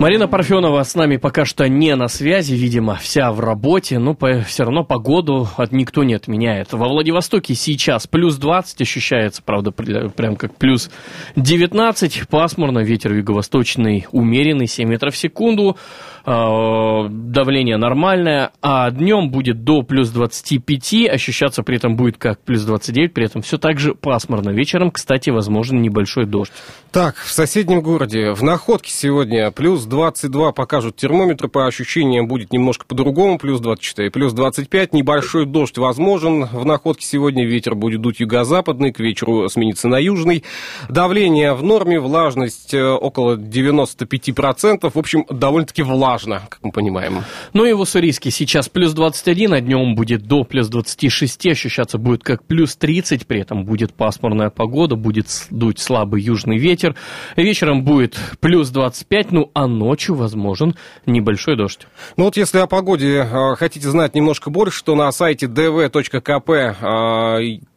Марина 0.00 0.28
Парфенова 0.28 0.80
с 0.84 0.94
нами 0.94 1.16
пока 1.16 1.44
что 1.44 1.68
не 1.68 1.96
на 1.96 2.06
связи, 2.06 2.54
видимо, 2.54 2.94
вся 2.94 3.32
в 3.32 3.40
работе, 3.40 3.98
но 3.98 4.16
все 4.46 4.62
равно 4.62 4.84
погоду 4.84 5.48
от 5.56 5.72
никто 5.72 6.04
не 6.04 6.14
отменяет. 6.14 6.72
Во 6.72 6.86
Владивостоке 6.86 7.54
сейчас 7.54 8.06
плюс 8.06 8.36
20 8.36 8.80
ощущается, 8.80 9.42
правда, 9.44 9.72
прям 9.72 10.36
как 10.36 10.54
плюс 10.54 10.88
19, 11.34 12.28
пасмурно, 12.28 12.78
ветер 12.78 13.12
юго-восточный 13.12 14.06
умеренный, 14.12 14.68
7 14.68 14.88
метров 14.88 15.14
в 15.14 15.18
секунду, 15.18 15.76
э, 16.24 17.06
давление 17.10 17.76
нормальное, 17.76 18.52
а 18.62 18.92
днем 18.92 19.30
будет 19.30 19.64
до 19.64 19.82
плюс 19.82 20.10
25, 20.10 21.08
ощущаться 21.08 21.64
при 21.64 21.76
этом 21.76 21.96
будет 21.96 22.18
как 22.18 22.38
плюс 22.40 22.62
29, 22.62 23.12
при 23.12 23.24
этом 23.24 23.42
все 23.42 23.58
так 23.58 23.80
же 23.80 23.96
пасмурно. 23.96 24.50
Вечером, 24.50 24.92
кстати, 24.92 25.30
возможен 25.30 25.82
небольшой 25.82 26.24
дождь. 26.26 26.52
Так, 26.92 27.16
в 27.16 27.32
соседнем 27.32 27.80
городе, 27.80 28.30
в 28.30 28.44
Находке 28.44 28.92
сегодня 28.92 29.50
плюс 29.50 29.87
22 29.88 30.52
покажут 30.52 30.96
термометры, 30.96 31.48
по 31.48 31.66
ощущениям 31.66 32.28
будет 32.28 32.52
немножко 32.52 32.84
по-другому, 32.86 33.38
плюс 33.38 33.60
24, 33.60 34.10
плюс 34.10 34.32
25, 34.32 34.92
небольшой 34.92 35.46
дождь 35.46 35.78
возможен, 35.78 36.44
в 36.44 36.64
Находке 36.64 37.06
сегодня 37.06 37.46
ветер 37.46 37.74
будет 37.74 38.00
дуть 38.00 38.20
юго-западный, 38.20 38.92
к 38.92 39.00
вечеру 39.00 39.48
сменится 39.48 39.88
на 39.88 39.98
южный, 39.98 40.44
давление 40.88 41.54
в 41.54 41.62
норме, 41.62 41.98
влажность 42.00 42.74
э, 42.74 42.84
около 42.84 43.36
95%, 43.36 44.90
в 44.92 44.98
общем, 44.98 45.24
довольно-таки 45.30 45.82
влажно, 45.82 46.42
как 46.48 46.60
мы 46.62 46.70
понимаем. 46.70 47.24
Ну 47.54 47.64
и 47.64 47.72
в 47.72 47.80
Уссурийске 47.80 48.30
сейчас 48.30 48.68
плюс 48.68 48.92
21, 48.92 49.54
а 49.54 49.60
днем 49.60 49.94
будет 49.94 50.22
до 50.22 50.44
плюс 50.44 50.68
26, 50.68 51.46
ощущаться 51.46 51.98
будет 51.98 52.22
как 52.22 52.44
плюс 52.44 52.76
30, 52.76 53.26
при 53.26 53.40
этом 53.40 53.64
будет 53.64 53.94
пасмурная 53.94 54.50
погода, 54.50 54.96
будет 54.96 55.26
дуть 55.50 55.78
слабый 55.78 56.20
южный 56.20 56.58
ветер. 56.58 56.94
Вечером 57.36 57.84
будет 57.84 58.18
плюс 58.40 58.68
25, 58.68 59.32
ну 59.32 59.50
а 59.54 59.66
ночью 59.78 60.14
возможен 60.14 60.76
небольшой 61.06 61.56
дождь. 61.56 61.86
Ну 62.16 62.24
вот 62.24 62.36
если 62.36 62.58
о 62.58 62.66
погоде 62.66 63.26
э, 63.30 63.54
хотите 63.56 63.88
знать 63.88 64.14
немножко 64.14 64.50
больше, 64.50 64.84
то 64.84 64.94
на 64.94 65.10
сайте 65.12 65.46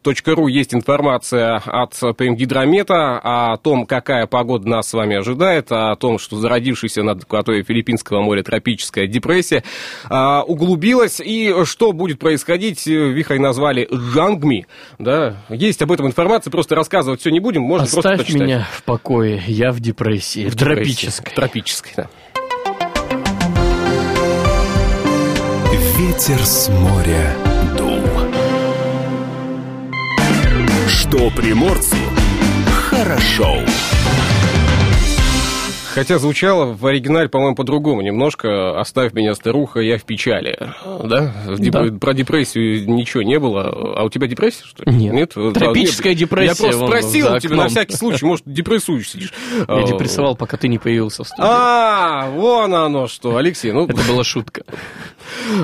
dv.kp.ru 0.04 0.50
есть 0.50 0.74
информация 0.74 1.56
от 1.56 1.98
Премгидромета 2.16 3.18
о 3.22 3.56
том, 3.56 3.86
какая 3.86 4.26
погода 4.26 4.68
нас 4.68 4.88
с 4.88 4.92
вами 4.92 5.16
ожидает, 5.16 5.70
о 5.70 5.94
том, 5.96 6.18
что 6.18 6.36
зародившаяся 6.36 7.02
над 7.02 7.22
акваторией 7.22 7.64
Филиппинского 7.64 8.20
моря 8.20 8.42
тропическая 8.42 9.06
депрессия 9.06 9.62
э, 10.10 10.40
углубилась, 10.46 11.20
и 11.20 11.54
что 11.64 11.92
будет 11.92 12.18
происходить, 12.18 12.86
э, 12.86 12.90
вихрь 13.10 13.38
назвали 13.38 13.88
Жангми, 13.90 14.66
да, 14.98 15.36
есть 15.48 15.80
об 15.82 15.92
этом 15.92 16.06
информация, 16.06 16.50
просто 16.50 16.74
рассказывать 16.74 17.20
все 17.20 17.30
не 17.30 17.40
будем, 17.40 17.62
можно 17.62 17.86
просто 17.86 18.00
Оставь 18.10 18.18
почитать. 18.26 18.42
меня 18.42 18.68
в 18.72 18.82
покое, 18.82 19.42
я 19.46 19.70
в 19.72 19.80
депрессии, 19.80 20.46
в, 20.48 20.54
Депрессия. 20.54 21.22
тропической. 21.22 21.32
Тропической, 21.34 21.92
да. 21.96 22.08
Ветер 25.98 26.44
с 26.44 26.68
моря 26.68 27.36
дул. 27.78 28.01
Что 31.12 31.28
приморцу 31.28 31.98
хорошо. 32.74 33.58
Хотя 35.94 36.18
звучало 36.18 36.72
в 36.72 36.86
оригинале, 36.86 37.28
по-моему, 37.28 37.54
по-другому 37.54 38.00
немножко. 38.00 38.80
«Оставь 38.80 39.12
меня, 39.12 39.34
старуха, 39.34 39.80
я 39.80 39.98
в 39.98 40.04
печали». 40.04 40.58
Да? 41.04 41.32
Деп- 41.58 41.72
Да. 41.72 41.98
Про 41.98 42.14
депрессию 42.14 42.88
ничего 42.90 43.22
не 43.22 43.38
было. 43.38 43.94
А 43.96 44.04
у 44.04 44.08
тебя 44.08 44.26
депрессия, 44.26 44.64
что 44.64 44.84
ли? 44.84 44.96
Нет. 44.96 45.34
Тропическая 45.34 46.12
а, 46.12 46.14
нет. 46.14 46.18
депрессия 46.18 46.64
Я 46.66 46.70
просто 46.72 46.86
спросил 46.86 47.34
у 47.34 47.38
тебя 47.38 47.56
на 47.56 47.68
всякий 47.68 47.94
случай. 47.94 48.24
Может, 48.24 48.44
депрессуешь 48.46 49.10
сидишь. 49.10 49.32
Я 49.58 49.64
А, 49.68 49.82
депрессовал, 49.86 50.34
пока 50.36 50.56
ты 50.56 50.68
не 50.68 50.78
появился 50.78 51.24
в 51.24 51.28
студии. 51.28 51.42
А, 51.46 52.30
вон 52.30 52.74
оно 52.74 53.06
что. 53.06 53.36
Алексей, 53.36 53.72
ну, 53.72 53.84
Это 53.86 54.02
была 54.08 54.24
шутка. 54.24 54.64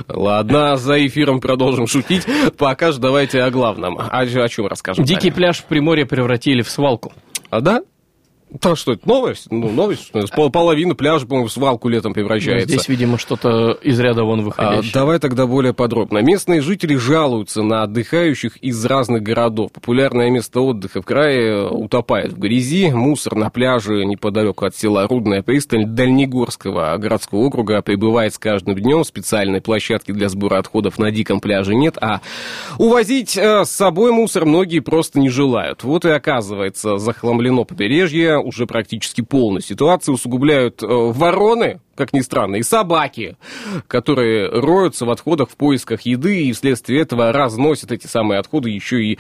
ладно, 0.09 0.77
за 0.77 1.07
эфиром 1.07 1.41
продолжим 1.41 1.87
шутить. 1.87 2.27
Пока 2.59 2.93
же 2.93 3.01
давайте 3.01 3.41
о 3.43 3.51
главном. 3.51 3.99
А 3.99 4.21
о, 4.21 4.23
о 4.23 4.49
чем 4.49 4.67
расскажем? 4.67 5.05
Дикий 5.05 5.31
пляж 5.31 5.59
в 5.59 5.65
Приморье 5.65 6.07
превратили 6.07 6.63
в 6.63 6.69
свалку. 6.71 7.13
А, 7.51 7.61
да? 7.61 7.83
Да, 8.51 8.77
что 8.77 8.93
это, 8.93 9.07
новость? 9.07 9.47
Ну, 9.51 9.71
новость, 9.71 10.11
половина 10.53 10.95
пляжа, 10.95 11.27
по-моему, 11.27 11.49
в 11.49 11.53
свалку 11.53 11.89
летом 11.89 12.15
превращается. 12.15 12.69
Здесь, 12.69 12.89
видимо, 12.89 13.19
что-то 13.19 13.73
из 13.83 13.99
ряда 14.01 14.25
вон 14.25 14.41
А, 14.41 14.43
выходящее. 14.43 14.93
давай 14.93 15.19
тогда 15.19 15.47
более 15.47 15.75
подробно. 15.75 16.19
Местные 16.19 16.61
жители 16.63 16.97
жалуются 16.97 17.63
на 17.63 17.83
отдыхающих 17.83 18.57
из 18.59 18.83
разных 18.85 19.23
городов. 19.23 19.71
Популярное 19.73 20.31
место 20.31 20.61
отдыха 20.61 21.03
в 21.03 21.05
крае 21.05 21.69
утопает 21.69 22.33
в 22.33 22.39
грязи. 22.39 22.91
Мусор 22.91 23.35
на 23.35 23.51
пляже 23.51 24.05
неподалеку 24.05 24.65
от 24.65 24.75
села 24.75 25.07
Рудная 25.07 25.43
пристань 25.43 25.95
Дальнегорского 25.95 26.97
городского 26.97 27.41
округа 27.41 27.83
прибывает 27.83 28.35
с 28.35 28.39
каждым 28.39 28.75
днем. 28.77 29.05
Специальной 29.05 29.61
площадки 29.61 30.13
для 30.13 30.29
сбора 30.29 30.59
отходов 30.59 30.99
на 30.99 31.11
диком 31.11 31.41
пляже 31.41 31.75
нет, 31.75 31.99
а 32.01 32.21
увозить 32.79 33.37
э, 33.37 33.65
с 33.65 33.71
собой 33.71 34.13
мусор 34.13 34.47
многие 34.47 34.81
просто 34.81 35.19
не 35.21 35.29
желают. 35.29 35.85
Вот 35.85 36.05
и 36.05 36.09
оказывается, 36.09 36.99
захламлено 36.99 37.65
побережье 37.65 38.38
уже 38.41 38.67
практически 38.67 39.21
полностью. 39.21 39.77
Ситуацию 39.77 40.15
усугубляют 40.15 40.83
э, 40.83 40.87
вороны, 40.87 41.81
как 41.99 42.13
ни 42.13 42.21
странно, 42.21 42.57
и 42.57 42.63
собаки, 42.63 43.37
которые 43.89 44.49
роются 44.49 45.05
в 45.05 45.11
отходах 45.11 45.51
в 45.51 45.57
поисках 45.57 46.03
еды 46.03 46.45
и 46.45 46.53
вследствие 46.53 47.03
этого 47.03 47.33
разносят 47.33 47.91
эти 47.91 48.07
самые 48.07 48.39
отходы 48.39 48.71
еще 48.71 49.03
и 49.03 49.19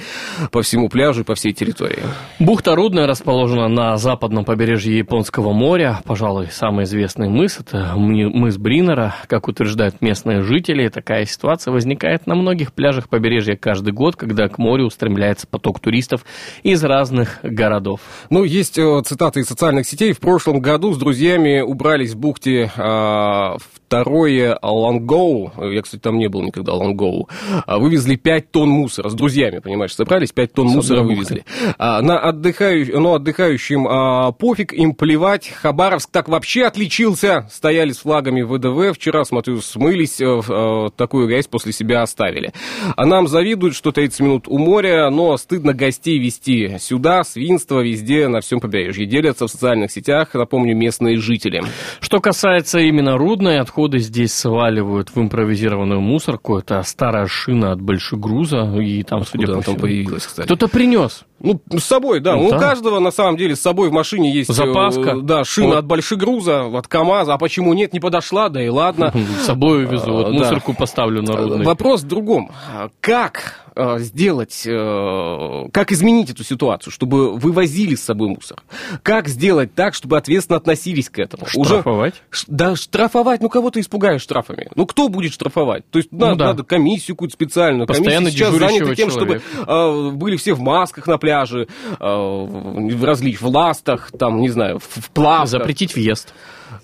по 0.53 0.63
всему 0.63 0.89
пляжу 0.89 1.23
и 1.23 1.25
по 1.25 1.35
всей 1.35 1.53
территории. 1.53 1.99
Бухта 2.39 2.77
Рудная 2.77 3.09
расположена 3.09 3.67
на 3.67 3.97
западном 3.97 4.45
побережье 4.45 4.97
Японского 4.97 5.53
моря. 5.53 6.01
Пожалуй, 6.05 6.49
самый 6.53 6.85
известный 6.85 7.29
мыс– 7.29 7.59
это 7.61 7.95
мы- 7.97 8.31
мыс 8.31 8.57
Бринера. 8.57 9.17
Как 9.27 9.49
утверждают 9.49 10.01
местные 10.01 10.43
жители, 10.43 10.89
такая 10.89 11.27
ситуация 11.27 11.73
возникает 11.73 12.29
на 12.29 12.37
многих 12.37 12.73
пляжах 12.73 13.09
побережья 13.09 13.57
каждый 13.57 13.93
год, 13.93 14.15
когда 14.15 14.49
к 14.49 14.59
морю 14.59 14.85
устремляется 14.87 15.49
поток 15.49 15.81
туристов 15.81 16.25
из 16.63 16.85
разных 16.85 17.41
городов. 17.43 18.01
Ну, 18.31 18.45
есть 18.45 18.79
э, 18.79 19.03
цитаты 19.05 19.41
из 19.41 19.47
социальных 19.47 19.87
сетей. 19.87 20.13
В 20.13 20.21
прошлом 20.21 20.61
году 20.61 20.93
с 20.93 20.99
друзьями 20.99 21.61
убрались 21.61 22.13
в 22.13 22.19
бухте 22.19 22.68
а, 22.77 23.57
второе 23.89 24.59
Лангоу. 24.61 25.51
Я, 25.73 25.81
кстати, 25.81 26.03
там 26.03 26.19
не 26.19 26.29
был 26.29 26.43
никогда 26.43 26.75
Лангоу. 26.75 27.27
А, 27.67 27.79
Вывезли 27.79 28.17
5 28.17 28.51
тонн 28.53 28.69
мусора. 28.69 29.09
С 29.09 29.15
друзьями, 29.15 29.61
понимаешь, 29.61 29.95
собрались, 29.95 30.31
5 30.31 30.53
тонн 30.53 30.69
С 30.69 30.75
мусора 30.75 31.03
вывезли. 31.03 31.47
А, 31.79 32.03
на 32.03 32.19
отдыхаю... 32.19 33.01
Но 33.01 33.15
отдыхающим 33.15 33.89
а, 33.89 34.33
пофиг, 34.33 34.75
им 34.75 34.95
плевать. 34.95 35.49
Хабаровск 35.49 36.11
так 36.11 36.29
вообще 36.29 36.65
отличился. 36.65 37.49
Стояли 37.51 37.93
с 37.93 37.99
флагами 37.99 38.43
ВДВ. 38.43 38.95
Вчера, 38.95 39.25
смотрю, 39.25 39.63
смылись, 39.63 40.21
э, 40.21 40.89
такую 40.95 41.27
грязь 41.27 41.47
после 41.47 41.73
себя 41.73 42.03
оставили. 42.03 42.53
А 42.95 43.07
нам 43.07 43.27
завидуют, 43.27 43.75
что 43.75 43.91
30 43.91 44.21
минут 44.21 44.49
у 44.49 44.59
моря, 44.59 45.09
но 45.09 45.35
стыдно 45.39 45.73
гостей 45.73 46.19
вести 46.19 46.77
сюда, 46.79 47.25
свинство 47.25 47.81
везде, 47.81 48.29
на 48.29 48.43
всем 48.43 48.61
побережье. 48.61 49.07
Делятся 49.07 49.47
в 49.47 49.51
социальных 49.51 49.91
сетях, 49.91 50.35
напомню, 50.35 50.77
местные 50.77 51.17
жители. 51.17 51.63
Что 52.01 52.21
касается 52.21 52.81
именно 52.81 53.17
Рудной, 53.17 53.61
отходы 53.79 53.99
здесь 54.01 54.35
сваливают 54.35 55.11
в 55.15 55.21
импровизированную 55.21 56.01
мусорку. 56.01 56.59
Это 56.59 56.83
старая 56.83 57.27
шина 57.29 57.73
от 57.73 57.81
большегруза, 57.81 58.65
и 58.81 59.05
там, 59.05 59.25
судя 59.25 59.47
Куда 59.47 59.59
по 59.59 59.63
всему, 59.63 59.77
появилась, 59.79 60.27
кстати? 60.27 60.47
Кто-то 60.47 60.67
принес. 60.69 61.23
Ну, 61.41 61.61
с 61.71 61.85
собой, 61.85 62.19
да. 62.19 62.35
Ну, 62.35 62.51
да. 62.51 62.57
У 62.57 62.61
каждого, 62.61 62.99
на 62.99 63.13
самом 63.13 63.37
деле, 63.37 63.55
с 63.55 63.61
собой 63.61 63.91
в 63.91 63.93
машине 63.93 64.33
есть... 64.35 64.51
э, 64.51 64.53
Запаска. 64.53 65.21
Да, 65.23 65.45
шина 65.45 65.69
Вот. 65.69 65.77
от 65.77 65.87
большегруза, 65.87 66.65
от 66.67 66.89
КАМАЗа. 66.89 67.35
А 67.35 67.39
почему 67.39 67.73
нет, 67.75 67.93
не 67.93 68.01
подошла, 68.01 68.49
да 68.49 68.61
и 68.61 68.69
ладно. 68.69 69.13
С 69.43 69.47
собой 69.47 69.85
увезу. 69.85 70.11
Вот 70.11 70.27
А, 70.27 70.31
да. 70.33 70.39
мусорку 70.39 70.75
поставлю 70.75 71.23
на 71.23 71.37
Рудной. 71.37 71.65
Вопрос 71.65 72.03
в 72.03 72.09
другом. 72.09 72.51
Как 73.01 73.55
э, 73.67 73.68
сделать, 73.99 74.63
э, 74.67 75.69
как 75.73 75.93
изменить 75.93 76.31
эту 76.31 76.45
ситуацию, 76.45 76.93
чтобы 76.93 77.37
вывозили 77.37 77.95
с 77.95 78.03
собой 78.05 78.29
мусор? 78.29 78.63
Как 79.03 79.29
сделать 79.29 79.75
так, 79.75 79.95
чтобы 79.95 80.17
ответственно 80.19 80.57
относились 80.57 81.09
к 81.09 81.19
этому? 81.19 81.47
Штрафовать? 81.47 82.15
Ш- 82.31 82.45
Да, 82.49 82.77
штрафовать, 82.77 83.41
ну 83.41 83.49
кого 83.49 83.71
ты 83.71 83.81
испугаешь 83.81 84.23
штрафами? 84.23 84.69
Ну 84.75 84.87
кто 84.87 85.09
будет 85.09 85.33
штрафовать? 85.33 85.89
То 85.91 85.99
есть 85.99 86.09
Ну 86.13 86.19
надо, 86.27 86.37
да. 86.39 86.47
надо 86.47 86.65
комиссию 86.65 87.17
какую-то 87.17 87.35
специальную. 87.35 87.87
Постоянно 87.87 88.27
Комиссия 88.31 88.39
сейчас 88.39 88.55
занята 88.55 88.95
тем, 88.95 89.11
человека. 89.11 89.11
чтобы 89.11 89.43
э, 89.67 90.11
были 90.17 90.37
все 90.37 90.55
в 90.55 90.61
масках 90.61 91.07
на 91.07 91.19
пляже, 91.19 91.69
э, 91.99 92.05
в 92.05 93.05
различных, 93.05 93.43
в 93.43 93.47
ластах, 93.55 94.11
там, 94.19 94.41
не 94.41 94.49
знаю, 94.49 94.79
в, 94.79 95.01
в 95.03 95.11
плавках. 95.11 95.49
Запретить 95.51 95.95
въезд. 95.95 96.35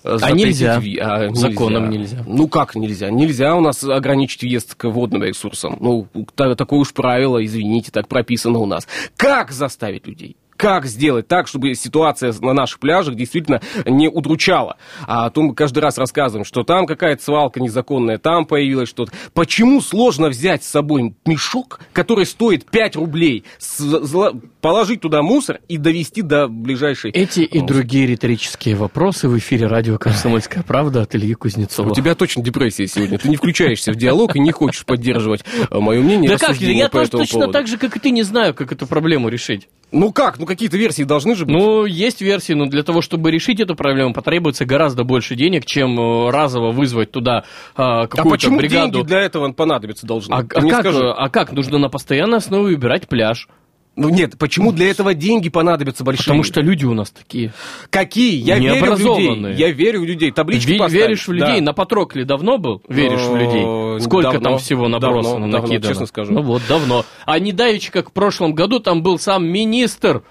Э, 0.03 0.13
А 0.13 0.17
запретить 0.17 0.45
нельзя. 0.45 0.79
ви- 0.79 0.97
а 0.97 1.33
Законом 1.33 1.89
нельзя. 1.89 2.23
Ну 2.25 2.47
как 2.47 2.75
нельзя? 2.75 3.09
Нельзя 3.11 3.55
у 3.55 3.61
нас 3.61 3.83
ограничить 3.83 4.41
въезд 4.41 4.73
к 4.75 4.85
водным 4.89 5.23
ресурсам. 5.23 5.77
Ну, 5.79 6.07
та- 6.35 6.55
такое 6.55 6.79
уж 6.85 6.93
правило, 6.93 7.43
извините, 7.43 7.91
так 7.91 8.07
прописано 8.07 8.59
у 8.59 8.65
нас. 8.65 8.87
Как 9.17 9.51
заставить 9.51 10.07
людей? 10.07 10.37
Как 10.57 10.85
сделать 10.85 11.27
так, 11.27 11.47
чтобы 11.47 11.73
ситуация 11.75 12.33
на 12.41 12.53
наших 12.53 12.79
пляжах 12.79 13.15
действительно 13.15 13.61
не 13.85 14.07
удручала? 14.07 14.77
А 15.05 15.29
то 15.29 15.41
мы 15.41 15.53
каждый 15.53 15.79
раз 15.79 15.97
рассказываем, 15.97 16.45
что 16.45 16.63
там 16.63 16.85
какая-то 16.85 17.23
свалка 17.23 17.59
незаконная, 17.59 18.17
там 18.17 18.45
появилось 18.45 18.89
что-то. 18.89 19.11
Почему 19.33 19.81
сложно 19.81 20.29
взять 20.29 20.63
с 20.63 20.67
собой 20.67 21.15
мешок, 21.25 21.79
который 21.93 22.25
стоит 22.25 22.65
5 22.69 22.95
рублей, 22.95 23.43
положить 24.61 25.01
туда 25.01 25.21
мусор 25.21 25.59
и 25.67 25.77
довести 25.77 26.21
до 26.21 26.47
ближайшей... 26.47 27.11
Эти 27.11 27.41
и 27.41 27.61
другие 27.61 28.07
риторические 28.07 28.75
вопросы 28.75 29.27
в 29.27 29.37
эфире 29.37 29.67
радио 29.67 29.97
«Комсомольская 29.97 30.63
правда» 30.63 31.01
от 31.01 31.15
Ильи 31.15 31.33
Кузнецова. 31.33 31.91
У 31.91 31.93
тебя 31.93 32.15
точно 32.15 32.43
депрессия 32.43 32.87
сегодня. 32.87 33.17
Ты 33.17 33.29
не 33.29 33.35
включаешься 33.35 33.91
в 33.91 33.95
диалог 33.95 34.35
и 34.35 34.39
не 34.39 34.51
хочешь 34.51 34.85
поддерживать 34.85 35.43
э, 35.69 35.79
мое 35.79 36.01
мнение. 36.01 36.29
Да 36.29 36.37
как, 36.37 36.55
я 36.57 36.89
тоже 36.89 37.09
точно 37.09 37.51
так 37.51 37.67
же, 37.67 37.77
как 37.77 37.95
и 37.95 37.99
ты, 37.99 38.11
не 38.11 38.23
знаю, 38.23 38.53
как 38.53 38.71
эту 38.71 38.87
проблему 38.87 39.29
решить. 39.29 39.67
Ну 39.95 40.11
как? 40.11 40.39
Ну 40.39 40.45
какие-то 40.45 40.77
версии 40.77 41.03
должны 41.03 41.35
же 41.35 41.45
быть. 41.45 41.55
Ну, 41.55 41.85
есть 41.85 42.21
версии, 42.21 42.51
но 42.51 42.65
для 42.65 42.83
того, 42.83 43.01
чтобы 43.01 43.31
решить 43.31 43.61
эту 43.61 43.75
проблему, 43.75 44.13
потребуется 44.13 44.65
гораздо 44.65 45.05
больше 45.05 45.35
денег, 45.35 45.65
чем 45.65 45.97
э, 45.97 46.31
разово 46.31 46.71
вызвать 46.71 47.11
туда 47.11 47.39
э, 47.39 47.43
а 47.75 48.07
какую-то 48.07 48.29
почему 48.29 48.57
бригаду. 48.57 48.91
деньги 48.91 49.07
для 49.07 49.21
этого 49.21 49.51
понадобиться 49.53 50.05
должны? 50.05 50.33
А, 50.33 50.39
а 50.39 50.43
как, 50.43 50.81
скажи. 50.81 51.09
а 51.09 51.29
как? 51.29 51.53
Нужно 51.53 51.77
на 51.77 51.87
постоянной 51.89 52.39
основе 52.39 52.75
убирать 52.75 53.07
пляж. 53.07 53.47
Ну 53.95 54.09
нет, 54.09 54.37
почему 54.37 54.71
для 54.71 54.89
этого 54.89 55.13
деньги 55.13 55.49
понадобятся 55.49 56.03
большие? 56.03 56.25
Потому 56.25 56.43
что 56.43 56.61
люди 56.61 56.85
у 56.85 56.93
нас 56.93 57.11
такие. 57.11 57.53
Какие? 57.89 58.35
Я 58.41 58.57
верю 58.59 58.95
в 58.95 58.99
людей. 58.99 59.53
Я 59.55 59.71
верю 59.71 60.01
в 60.01 60.05
людей. 60.05 60.31
Таблички 60.31 60.77
поставить. 60.77 60.93
веришь 61.03 61.27
в 61.27 61.31
людей? 61.31 61.59
Да. 61.59 61.65
На 61.65 61.73
Патрокле 61.73 62.25
давно 62.25 62.57
был? 62.57 62.81
Веришь 62.89 63.21
в 63.21 63.35
людей? 63.35 64.01
Сколько 64.01 64.33
давно. 64.33 64.49
там 64.49 64.57
всего 64.59 64.87
набросано, 64.89 65.39
Давно, 65.39 65.47
давно, 65.47 65.67
накидано? 65.67 65.87
честно 65.93 66.05
скажу. 66.07 66.33
Ну 66.33 66.41
вот, 66.41 66.61
давно. 66.67 67.05
А 67.25 67.39
не 67.39 67.53
давеча, 67.53 67.91
как 67.91 68.09
в 68.09 68.13
прошлом 68.13 68.53
году, 68.53 68.79
там 68.79 69.01
был 69.01 69.17
сам 69.17 69.47
министр 69.47 70.23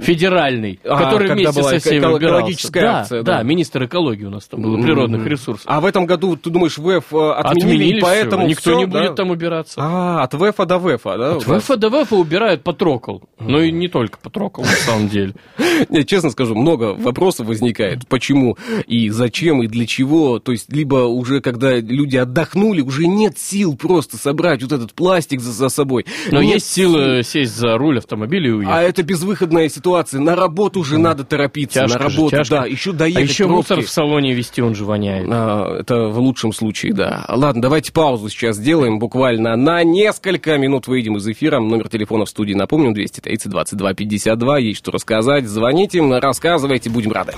федеральный, 0.00 0.80
А, 0.84 0.98
который 0.98 1.32
вместе 1.32 1.60
была 1.60 1.70
со 1.70 1.78
всеми 1.78 2.00
эко- 2.00 2.18
экологическая 2.18 2.80
да, 2.80 3.00
акция, 3.00 3.22
да, 3.22 3.38
да. 3.38 3.42
министр 3.42 3.84
экологии 3.84 4.24
у 4.24 4.30
нас 4.30 4.46
там 4.46 4.62
был, 4.62 4.82
природных 4.82 5.26
ресурсов. 5.26 5.64
А 5.66 5.80
в 5.80 5.86
этом 5.86 6.06
году, 6.06 6.36
ты 6.36 6.50
думаешь, 6.50 6.78
ВЭФ 6.78 7.12
э, 7.12 7.30
отменили, 7.32 7.74
Отменили 7.74 8.00
поэтому 8.00 8.42
всё, 8.42 8.48
никто 8.50 8.70
всё, 8.70 8.78
не 8.78 8.86
да? 8.86 9.00
будет 9.00 9.14
там 9.16 9.30
убираться. 9.30 9.74
А, 9.82 10.22
от 10.22 10.34
ВЭФа 10.34 10.66
до 10.66 10.78
ВЭФа, 10.78 11.16
да? 11.18 11.32
От 11.36 11.42
ВФ 11.42 11.76
до 11.76 11.90
ВФ 12.04 12.12
убирают 12.12 12.62
Патрокл. 12.62 13.18
Ну 13.40 13.60
и 13.60 13.70
не 13.72 13.88
только 13.88 14.18
Патрокл, 14.18 14.62
на 14.62 14.68
самом 14.68 15.08
деле. 15.08 15.34
Нет, 15.88 16.06
честно 16.06 16.30
скажу, 16.30 16.54
много 16.54 16.94
вопросов 16.94 17.46
возникает. 17.46 18.06
Почему 18.08 18.56
и 18.86 19.08
зачем 19.10 19.62
и 19.62 19.66
для 19.66 19.86
чего? 19.86 20.38
То 20.38 20.52
есть, 20.52 20.72
либо 20.72 21.06
уже 21.06 21.40
когда 21.40 21.74
люди 21.78 22.16
отдохнули, 22.16 22.80
уже 22.80 23.06
нет 23.06 23.38
сил 23.38 23.76
просто 23.76 24.16
собрать 24.16 24.62
вот 24.62 24.72
этот 24.72 24.92
пластик 24.94 25.40
за, 25.40 25.52
за 25.52 25.68
собой. 25.68 26.06
Но 26.30 26.42
Нет 26.42 26.54
есть 26.54 26.70
силы 26.70 27.22
сесть 27.24 27.56
за 27.56 27.76
руль 27.76 27.98
автомобиля 27.98 28.48
и 28.48 28.52
уехать. 28.52 28.74
А 28.74 28.82
это 28.82 29.02
безвыходная 29.02 29.61
ситуация. 29.68 30.20
На 30.20 30.34
работу 30.36 30.80
уже 30.80 30.98
надо 30.98 31.24
торопиться. 31.24 31.80
Тяжко 31.80 31.98
на 31.98 32.08
же, 32.10 32.16
работу, 32.16 32.36
тяжко. 32.36 32.54
да. 32.56 32.66
Еще 32.66 32.92
доехать 32.92 33.22
А 33.22 33.24
еще 33.24 33.44
пробки. 33.44 33.56
мусор 33.56 33.80
в 33.84 33.88
салоне 33.90 34.32
вести, 34.34 34.62
он 34.62 34.74
же 34.74 34.84
воняет. 34.84 35.26
А, 35.30 35.78
это 35.80 36.08
в 36.08 36.18
лучшем 36.18 36.52
случае, 36.52 36.92
да. 36.94 37.24
Ладно, 37.28 37.62
давайте 37.62 37.92
паузу 37.92 38.28
сейчас 38.28 38.56
сделаем. 38.56 38.98
Буквально 38.98 39.56
на 39.56 39.82
несколько 39.84 40.56
минут 40.58 40.86
выйдем 40.86 41.16
из 41.16 41.26
эфира. 41.28 41.60
Номер 41.60 41.88
телефона 41.88 42.24
в 42.24 42.28
студии, 42.28 42.54
напомню, 42.54 42.92
230 42.92 43.50
22 43.50 43.94
52. 43.94 44.58
Есть 44.58 44.78
что 44.78 44.90
рассказать. 44.92 45.46
Звоните, 45.46 46.00
рассказывайте, 46.18 46.90
будем 46.90 47.12
рады. 47.12 47.32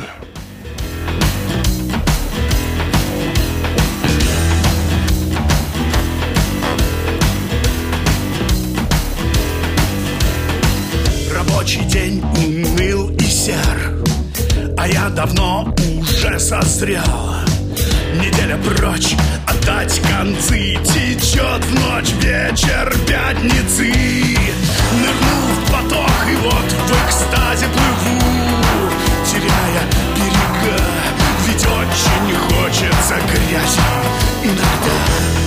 День 11.94 12.20
уныл 12.38 13.10
и 13.10 13.24
сер 13.24 14.02
А 14.76 14.88
я 14.88 15.08
давно 15.10 15.72
уже 16.00 16.40
созрел. 16.40 17.36
Неделя 18.20 18.58
прочь, 18.58 19.14
отдать 19.46 20.00
концы 20.00 20.76
Течет 20.82 21.62
в 21.64 21.74
ночь 21.74 22.12
вечер 22.20 22.92
пятницы. 23.06 23.92
Нырнул 25.02 25.46
в 25.56 25.72
поток 25.72 26.16
и 26.28 26.36
вот 26.42 26.68
в 26.72 27.06
экстазе 27.06 27.66
плыву 27.66 28.20
Теряя 29.30 29.84
берега 30.16 30.82
Ведь 31.46 31.64
очень 31.64 32.34
хочется 32.48 33.14
грязи 33.30 33.80
Иногда 34.42 35.43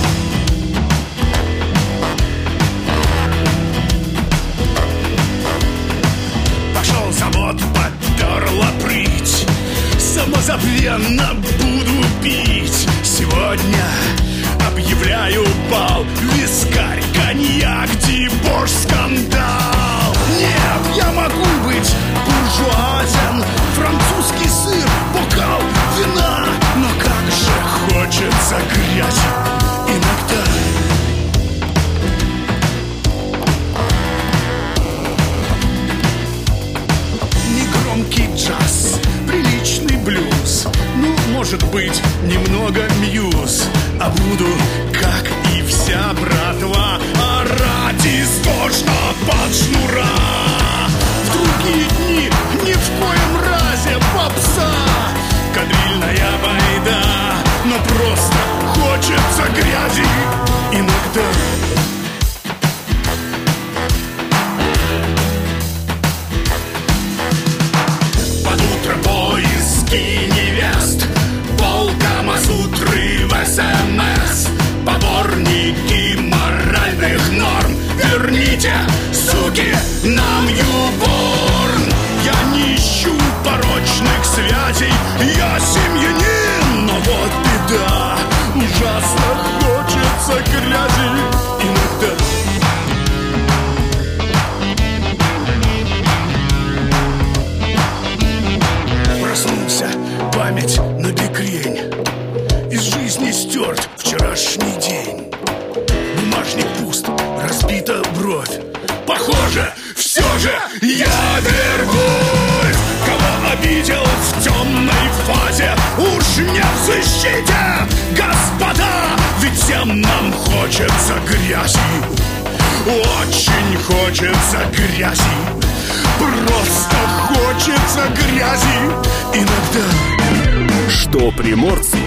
приморцу 131.38 131.98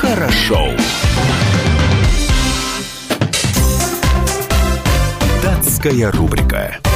хорошо. 0.00 0.70
Датская 5.42 6.10
рубрика. 6.10 6.87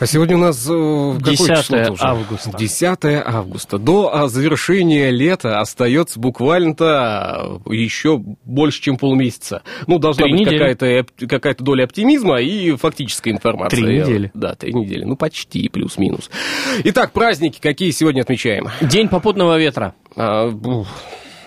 А 0.00 0.06
сегодня 0.06 0.36
у 0.36 0.40
нас 0.40 0.64
э, 0.70 1.18
какое 1.18 1.36
10 1.36 1.58
число-то 1.58 1.92
уже? 1.92 2.02
августа. 2.04 2.56
10 2.56 2.98
августа. 3.26 3.78
До 3.78 4.14
а, 4.14 4.28
завершения 4.28 5.10
лета 5.10 5.58
остается 5.58 6.20
буквально 6.20 6.68
еще 7.66 8.18
больше, 8.18 8.80
чем 8.80 8.96
полмесяца. 8.96 9.62
Ну, 9.88 9.98
должна 9.98 10.24
Три 10.24 10.32
быть 10.32 10.48
какая-то, 10.48 11.04
какая-то 11.26 11.64
доля 11.64 11.84
оптимизма 11.84 12.40
и 12.40 12.76
фактическая 12.76 13.32
информация. 13.32 13.80
Три 13.80 14.00
недели. 14.00 14.30
Да, 14.34 14.54
три 14.54 14.72
недели. 14.72 15.02
Ну, 15.02 15.16
почти, 15.16 15.68
плюс-минус. 15.68 16.30
Итак, 16.84 17.10
праздники 17.10 17.58
какие 17.60 17.90
сегодня 17.90 18.20
отмечаем? 18.20 18.68
День 18.80 19.08
попутного 19.08 19.58
ветра. 19.58 19.94
А, 20.14 20.48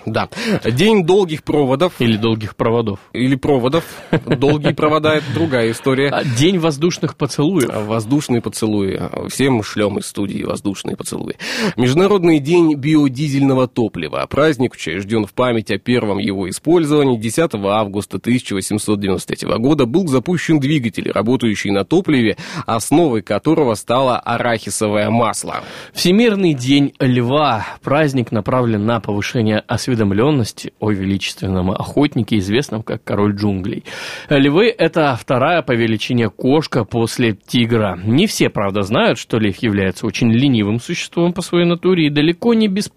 да. 0.05 0.29
День 0.65 1.05
долгих 1.05 1.43
проводов. 1.43 1.93
Или 1.99 2.17
долгих 2.17 2.55
проводов. 2.55 2.99
Или 3.13 3.35
проводов. 3.35 3.83
Долгие 4.25 4.73
провода– 4.73 5.15
это 5.15 5.25
другая 5.33 5.71
история. 5.71 6.09
А, 6.09 6.23
День 6.23 6.57
воздушных 6.57 7.15
поцелуев. 7.15 7.69
Воздушные 7.73 8.41
поцелуи. 8.41 8.99
Всем 9.29 9.63
шлем 9.63 9.99
из 9.99 10.07
студии 10.07 10.43
воздушные 10.43 10.95
поцелуи. 10.95 11.35
Международный 11.77 12.39
день 12.39 12.75
биодизельного 12.75 13.67
топлива. 13.67 14.25
Праздник 14.29 14.73
учрежден 14.73 15.25
в 15.25 15.33
память 15.33 15.71
о 15.71 15.77
первом 15.77 16.17
его 16.17 16.49
использовании. 16.49 17.17
10 17.17 17.51
августа 17.53 18.17
1893 18.17 19.47
года 19.57 19.85
был 19.85 20.07
запущен 20.07 20.59
двигатель, 20.59 21.11
работающий 21.11 21.71
на 21.71 21.85
топливе, 21.85 22.37
основой 22.65 23.21
которого 23.21 23.75
стало 23.75 24.17
арахисовое 24.17 25.09
масло. 25.09 25.61
Всемирный 25.93 26.53
день 26.53 26.93
льва. 26.99 27.67
Праздник 27.83 28.31
направлен 28.31 28.85
на 28.85 28.99
повышение 28.99 29.59
осведомленности 29.59 29.90
осведомленности 29.91 30.73
о 30.79 30.91
величественном 30.91 31.71
охотнике, 31.71 32.37
известном 32.37 32.81
как 32.83 33.03
король 33.03 33.35
джунглей. 33.35 33.83
Львы– 34.29 34.73
это 34.77 35.17
вторая 35.19 35.61
по 35.61 35.73
величине 35.73 36.29
кошка 36.29 36.85
после 36.85 37.33
тигра. 37.33 37.99
Не 38.03 38.27
все, 38.27 38.49
правда, 38.49 38.83
знают, 38.83 39.19
что 39.19 39.37
лев 39.37 39.57
является 39.57 40.05
очень 40.05 40.31
ленивым 40.31 40.79
существом 40.79 41.33
по 41.33 41.41
своей 41.41 41.65
натуре 41.65 42.07
и 42.07 42.09
далеко 42.09 42.53
не 42.53 42.67
без, 42.67 42.91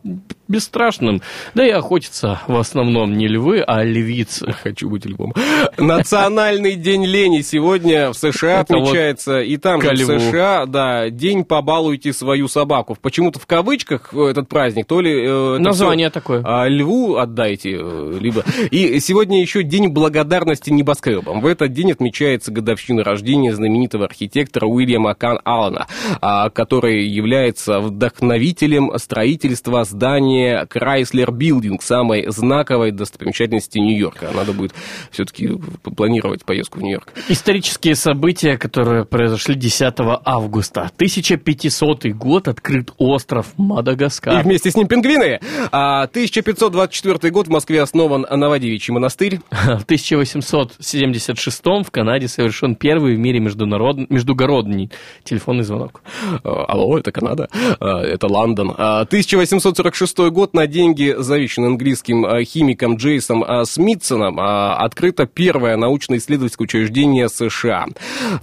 бесстрашным. 0.49 1.21
Да 1.55 1.67
и 1.67 1.71
охотятся 1.71 2.41
в 2.47 2.57
основном 2.57 3.17
не 3.17 3.27
львы, 3.27 3.61
а 3.67 3.83
львицы. 3.83 4.53
Хочу 4.63 4.89
быть 4.89 5.05
львом. 5.05 5.35
Национальный 5.79 6.77
день 6.77 7.05
лени 7.05 7.41
сегодня 7.41 8.11
в 8.11 8.15
США 8.15 8.61
Это 8.61 8.75
вот 8.75 8.83
отмечается. 8.89 9.41
И 9.41 9.57
там 9.57 9.81
же 9.81 9.91
в. 9.91 10.21
США, 10.21 10.67
да, 10.67 11.11
день 11.11 11.45
«Побалуйте 11.45 12.13
свою 12.13 12.49
собаку». 12.49 12.97
Почему-то 13.01 13.39
в 13.39 13.47
кавычках 13.47 14.11
э, 14.13 14.27
этот 14.31 14.49
праздник, 14.49 14.87
то 14.87 15.01
ли... 15.01 15.27
э, 15.27 15.59
Название 15.59 16.11
такое 16.11 16.43
льву 16.85 17.17
отдайте, 17.17 17.79
э, 17.81 18.19
либо... 18.21 18.45
И 18.71 19.01
сегодня 19.01 19.41
еще 19.41 19.63
День 19.63 19.89
благодарности 19.89 20.71
небоскребам. 20.71 21.41
В 21.41 21.47
этот 21.47 21.73
день 21.73 21.93
отмечается 21.93 22.53
годовщина 22.53 23.03
рождения 23.03 23.55
знаменитого 23.55 24.05
архитектора 24.05 24.67
Уильяма 24.67 25.15
Кан 25.15 25.41
Аллана, 25.45 25.87
а, 26.21 26.51
который 26.51 27.07
является 27.07 27.81
вдохновителем 27.81 28.93
строительства 28.99 29.85
здания 29.85 30.67
Chrysler 30.67 31.31
Building, 31.31 31.79
самой 31.81 32.27
знаковой 32.29 32.93
достопримечательности 32.93 33.79
Нью-Йорка. 33.79 34.31
Надо 34.35 34.53
будет 34.53 34.75
все-таки 35.11 35.51
планировать 35.97 36.45
поездку 36.45 36.81
в 36.81 36.83
Нью-Йорк. 36.83 37.13
Исторические 37.29 37.95
события, 37.95 38.59
которые 38.59 39.05
произошли 39.05 39.55
10 39.55 39.95
августа. 40.25 40.91
1500 40.97 42.07
год 42.13 42.49
открыт 42.49 42.93
остров 42.99 43.47
Мадагаскар. 43.57 44.41
И 44.41 44.43
вместе 44.43 44.71
с 44.71 44.77
ним 44.77 44.89
пингвины. 44.89 45.41
А, 45.73 46.03
1500 46.03 46.74
1824 46.75 47.33
год 47.33 47.47
в 47.47 47.51
Москве 47.51 47.81
основан 47.83 48.27
Новодевичий 48.29 48.93
монастырь. 48.93 49.41
В 49.51 49.85
1876 49.85 51.65
в 51.65 51.91
Канаде 51.91 52.27
совершен 52.29 52.75
первый 52.75 53.15
в 53.15 53.19
мире 53.19 53.39
международ... 53.39 54.11
междугородний 54.11 54.91
телефонный 55.23 55.63
звонок. 55.63 56.03
А, 56.43 56.65
алло, 56.67 56.99
это 56.99 57.13
Канада? 57.13 57.49
А, 57.81 58.01
это 58.03 58.27
Лондон. 58.27 58.75
А, 58.77 59.03
1846 59.03 60.19
год 60.31 60.55
на 60.55 60.67
деньги, 60.67 61.15
завещанные 61.17 61.69
английским 61.69 62.45
химиком 62.45 62.97
Джейсом 62.97 63.45
Смитсоном, 63.65 64.41
открыто 64.41 65.27
первое 65.27 65.77
научно-исследовательское 65.77 66.65
учреждение 66.65 67.29
США. 67.29 67.87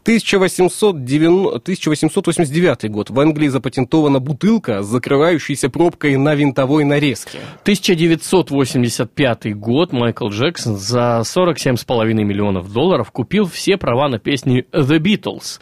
1890... 0.04 1.58
1889 1.58 2.90
год 2.92 3.10
в 3.10 3.20
Англии 3.20 3.48
запатентована 3.50 4.20
бутылка 4.20 4.82
с 4.82 4.88
закрывающейся 4.88 5.70
пробкой 5.70 6.16
на 6.18 6.36
винтовой 6.36 6.84
нарезке. 6.84 7.40
1900 7.64 8.21
1985 8.22 9.58
год 9.58 9.94
Майкл 9.94 10.30
Джексон 10.30 10.78
за 10.78 11.24
47,5 11.24 12.14
миллионов 12.14 12.72
долларов 12.72 13.12
купил 13.12 13.46
все 13.46 13.78
права 13.78 14.10
на 14.10 14.20
песни 14.20 14.66
The 14.72 15.00
Beatles, 15.00 15.60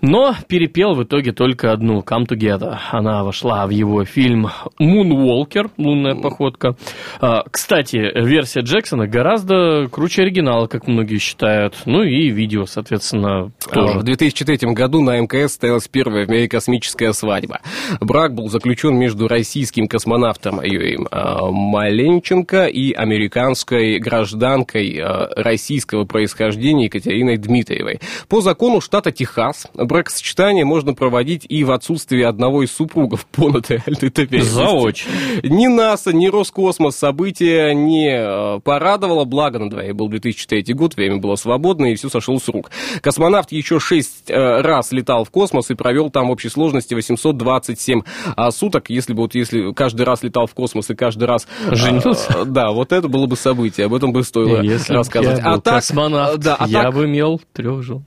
но 0.00 0.34
перепел 0.46 0.94
в 0.94 1.02
итоге 1.02 1.32
только 1.32 1.72
одну 1.72 2.00
Come 2.00 2.26
Together. 2.28 2.76
Она 2.92 3.24
вошла 3.24 3.66
в 3.66 3.70
его 3.70 4.04
фильм 4.04 4.48
Moonwalker, 4.80 5.70
лунная 5.78 6.14
походка. 6.14 6.76
А, 7.20 7.42
Кстати, 7.50 7.96
версия 7.96 8.60
Джексона 8.60 9.08
гораздо 9.08 9.88
круче 9.90 10.22
оригинала, 10.22 10.68
как 10.68 10.86
многие 10.86 11.18
считают. 11.18 11.74
Ну 11.86 12.02
и 12.02 12.30
видео, 12.30 12.66
соответственно, 12.66 13.50
тоже. 13.72 13.98
В 13.98 14.04
2003 14.04 14.72
году 14.72 15.02
на 15.02 15.18
МКС 15.20 15.52
состоялась 15.52 15.88
первая 15.88 16.26
в 16.26 16.28
мире 16.28 16.48
космическая 16.48 17.12
свадьба. 17.12 17.60
Брак 18.00 18.34
был 18.34 18.48
заключен 18.48 18.96
между 18.96 19.26
российским 19.26 19.88
космонавтом 19.88 20.62
Юрием 20.62 21.08
э, 21.10 21.50
Маленченко 21.96 22.66
и 22.66 22.92
американской 22.92 23.98
гражданкой 23.98 24.98
э, 24.98 25.28
российского 25.34 26.04
происхождения 26.04 26.84
Екатериной 26.84 27.38
Дмитриевой. 27.38 28.00
По 28.28 28.42
закону 28.42 28.82
штата 28.82 29.12
Техас 29.12 29.66
бракосочетание 29.72 30.66
можно 30.66 30.92
проводить 30.92 31.46
и 31.48 31.64
в 31.64 31.72
отсутствии 31.72 32.22
одного 32.22 32.64
из 32.64 32.72
супругов 32.72 33.24
по 33.26 33.48
нотариальной 33.48 34.10
доверенности. 34.10 34.52
Заочно. 34.52 35.10
Ни 35.42 35.68
НАСА, 35.68 36.12
ни 36.12 36.26
Роскосмос 36.26 36.96
события 36.96 37.72
не 37.72 38.10
э, 38.10 38.60
порадовало. 38.60 39.24
Благо, 39.24 39.58
на 39.58 39.70
дворе 39.70 39.94
был 39.94 40.08
2003 40.08 40.74
год, 40.74 40.96
время 40.96 41.16
было 41.16 41.36
свободно, 41.36 41.86
и 41.86 41.94
все 41.94 42.10
сошло 42.10 42.38
с 42.38 42.46
рук. 42.48 42.70
Космонавт 43.00 43.52
еще 43.52 43.80
шесть 43.80 44.30
э, 44.30 44.60
раз 44.60 44.92
летал 44.92 45.24
в 45.24 45.30
космос 45.30 45.70
и 45.70 45.74
провел 45.74 46.10
там 46.10 46.28
в 46.28 46.30
общей 46.32 46.50
сложности 46.50 46.92
827 46.92 48.02
а, 48.36 48.50
суток. 48.50 48.90
Если 48.90 49.14
бы 49.14 49.22
вот 49.22 49.34
если 49.34 49.72
каждый 49.72 50.02
раз 50.02 50.22
летал 50.22 50.46
в 50.46 50.52
космос 50.52 50.90
и 50.90 50.94
каждый 50.94 51.24
раз... 51.24 51.48
э, 51.70 51.85
Женился? 51.86 52.44
да, 52.44 52.70
вот 52.70 52.92
это 52.92 53.08
было 53.08 53.26
бы 53.26 53.36
событие, 53.36 53.86
об 53.86 53.94
этом 53.94 54.12
бы 54.12 54.22
стоило 54.24 54.60
Если 54.62 54.92
рассказывать. 54.92 55.38
я 55.38 55.44
был 55.44 55.52
а 55.54 55.60
так, 55.60 55.74
космонавт, 55.76 56.38
да, 56.38 56.56
а 56.58 56.66
я 56.66 56.82
так- 56.84 56.94
бы 56.94 57.04
имел 57.04 57.40
трех 57.52 57.82
жен. 57.82 58.04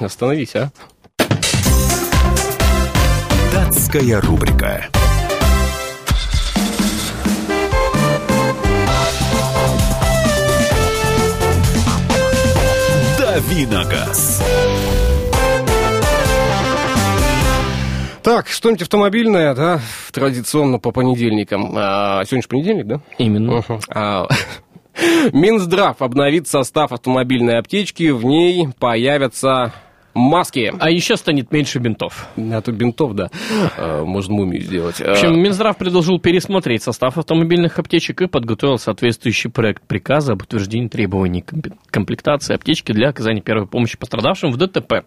Остановись, 0.00 0.54
а. 0.54 0.70
Датская 3.52 4.20
рубрика. 4.20 4.88
Давиногаз. 13.18 14.42
Так, 18.22 18.48
что-нибудь 18.48 18.82
автомобильное, 18.82 19.54
да, 19.54 19.80
традиционно 20.16 20.78
по 20.78 20.92
понедельникам. 20.92 21.72
А, 21.76 22.24
сегодня 22.24 22.42
же 22.42 22.48
понедельник, 22.48 22.86
да? 22.86 23.00
Именно. 23.18 23.56
Мгм. 23.56 23.80
А, 23.90 24.26
Минздрав 25.32 26.00
обновит 26.00 26.48
состав 26.48 26.92
автомобильной 26.92 27.58
аптечки, 27.58 28.10
в 28.10 28.24
ней 28.24 28.68
появятся 28.78 29.74
маски. 30.16 30.72
А 30.78 30.90
еще 30.90 31.16
станет 31.16 31.52
меньше 31.52 31.78
бинтов. 31.78 32.26
А 32.36 32.60
то 32.60 32.72
бинтов, 32.72 33.14
да, 33.14 33.28
э, 33.76 34.02
можно 34.04 34.34
мумию 34.34 34.62
сделать. 34.62 34.96
В 34.96 35.04
общем, 35.04 35.38
Минздрав 35.40 35.76
предложил 35.76 36.18
пересмотреть 36.18 36.82
состав 36.82 37.18
автомобильных 37.18 37.78
аптечек 37.78 38.22
и 38.22 38.26
подготовил 38.26 38.78
соответствующий 38.78 39.50
проект 39.50 39.82
приказа 39.86 40.32
об 40.32 40.42
утверждении 40.42 40.88
требований 40.88 41.42
комп- 41.42 41.74
комплектации 41.90 42.54
аптечки 42.54 42.92
для 42.92 43.10
оказания 43.10 43.40
первой 43.40 43.66
помощи 43.66 43.96
пострадавшим 43.98 44.50
в 44.50 44.56
ДТП. 44.56 45.04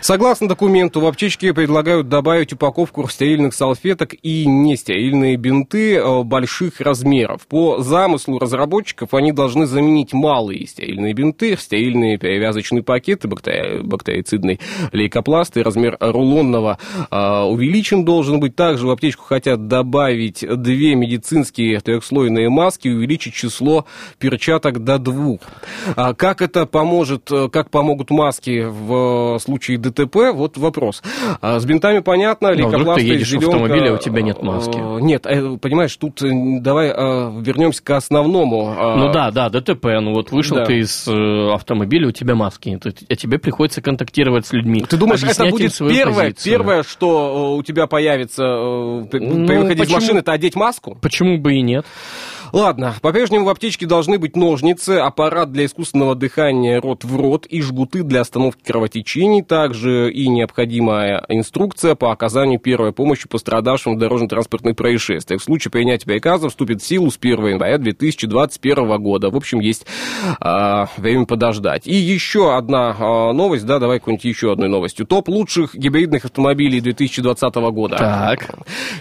Согласно 0.00 0.48
документу, 0.48 1.00
в 1.00 1.06
аптечке 1.06 1.52
предлагают 1.52 2.08
добавить 2.08 2.52
упаковку 2.52 3.06
стерильных 3.08 3.54
салфеток 3.54 4.14
и 4.22 4.46
нестерильные 4.46 5.36
бинты 5.36 5.96
э, 5.96 6.22
больших 6.22 6.80
размеров. 6.80 7.46
По 7.48 7.80
замыслу 7.80 8.38
разработчиков 8.38 9.12
они 9.14 9.32
должны 9.32 9.66
заменить 9.66 10.12
малые 10.12 10.66
стерильные 10.66 11.12
бинты, 11.14 11.56
стерильные 11.56 12.18
перевязочные 12.18 12.82
пакеты, 12.82 13.28
бактери- 13.28 13.82
бактерицидный 14.52 14.60
лейкопласт 14.92 15.56
и 15.56 15.62
размер 15.62 15.96
рулонного 16.00 16.78
э, 17.10 17.40
увеличен 17.42 18.04
должен 18.04 18.40
быть. 18.40 18.56
Также 18.56 18.86
в 18.86 18.90
аптечку 18.90 19.24
хотят 19.24 19.66
добавить 19.66 20.44
две 20.56 20.94
медицинские 20.94 21.80
трехслойные 21.80 22.48
маски 22.48 22.88
увеличить 22.88 23.34
число 23.34 23.86
перчаток 24.18 24.84
до 24.84 24.98
двух. 24.98 25.40
А 25.96 26.14
как 26.14 26.42
это 26.42 26.66
поможет, 26.66 27.30
э, 27.30 27.48
как 27.48 27.70
помогут 27.70 28.10
маски 28.10 28.66
в 28.68 29.36
э, 29.36 29.38
случае 29.40 29.78
ДТП, 29.78 30.32
вот 30.32 30.56
вопрос. 30.58 31.02
А 31.40 31.58
с 31.58 31.64
бинтами 31.64 32.00
понятно, 32.00 32.54
Но 32.54 32.68
вдруг 32.68 32.96
ты 32.96 33.02
едешь 33.02 33.32
в 33.32 33.38
автомобиле, 33.38 33.90
а 33.90 33.94
у 33.94 33.98
тебя 33.98 34.22
нет 34.22 34.42
маски. 34.42 34.78
Нет, 35.02 35.26
э, 35.26 35.56
понимаешь, 35.58 35.96
тут 35.96 36.22
э, 36.22 36.28
давай 36.60 36.88
э, 36.88 36.92
вернемся 37.40 37.82
к 37.82 37.90
основному. 37.90 38.74
А, 38.76 38.96
Ну 38.96 39.12
да, 39.12 39.30
да, 39.30 39.48
ДТП. 39.48 39.86
Ну 40.00 40.12
вот 40.14 40.30
вышел 40.30 40.56
Да. 40.56 40.64
ты 40.64 40.78
из 40.78 41.06
э, 41.08 41.52
автомобиля, 41.52 42.08
у 42.08 42.12
тебя 42.12 42.34
маски 42.34 42.68
нет. 42.68 42.82
А 42.86 43.16
тебе 43.16 43.38
приходится 43.38 43.80
контактировать 43.80 44.41
с 44.46 44.52
людьми. 44.52 44.84
Ты 44.88 44.96
думаешь, 44.96 45.22
это 45.22 45.46
будет 45.46 45.76
первое, 45.78 46.30
позицию. 46.30 46.52
первое, 46.52 46.82
что 46.82 47.52
э, 47.54 47.58
у 47.58 47.62
тебя 47.62 47.86
появится 47.86 48.42
э, 48.44 49.04
при 49.10 49.18
Ну, 49.20 49.46
при 49.46 49.56
выходе 49.56 49.74
из 49.74 49.80
почему? 49.80 50.00
машины, 50.00 50.18
это 50.18 50.32
одеть 50.32 50.54
маску? 50.54 50.96
Почему 51.00 51.38
бы 51.38 51.54
и 51.54 51.62
нет? 51.62 51.86
Ладно, 52.52 52.94
по-прежнему 53.00 53.46
в 53.46 53.48
аптечке 53.48 53.86
должны 53.86 54.18
быть 54.18 54.36
ножницы, 54.36 54.98
аппарат 54.98 55.52
для 55.52 55.64
искусственного 55.64 56.14
дыхания 56.14 56.82
рот 56.82 57.02
в 57.02 57.16
рот 57.16 57.46
и 57.46 57.62
жгуты 57.62 58.02
для 58.02 58.20
остановки 58.20 58.62
кровотечений, 58.62 59.42
также 59.42 60.12
и 60.12 60.28
необходимая 60.28 61.24
инструкция 61.28 61.94
по 61.94 62.12
оказанию 62.12 62.60
первой 62.60 62.92
помощи 62.92 63.26
пострадавшим 63.26 63.96
в 63.96 63.98
дорожно-транспортных 63.98 64.76
происшествиях. 64.76 65.40
В 65.40 65.44
случае 65.44 65.70
принятия 65.70 66.04
приказа 66.04 66.50
вступит 66.50 66.82
в 66.82 66.86
силу 66.86 67.10
с 67.10 67.16
1 67.16 67.46
января 67.46 67.78
2021 67.78 69.02
года. 69.02 69.30
В 69.30 69.36
общем, 69.36 69.60
есть 69.60 69.86
а, 70.38 70.88
время 70.98 71.24
подождать. 71.24 71.86
И 71.86 71.94
еще 71.94 72.54
одна 72.54 72.94
а, 72.98 73.32
новость, 73.32 73.64
да, 73.64 73.78
давай 73.78 73.98
какую-нибудь 73.98 74.26
еще 74.26 74.52
одной 74.52 74.68
новостью. 74.68 75.06
Топ 75.06 75.30
лучших 75.30 75.74
гибридных 75.74 76.26
автомобилей 76.26 76.82
2020 76.82 77.54
года. 77.54 77.96
Так. 77.96 78.54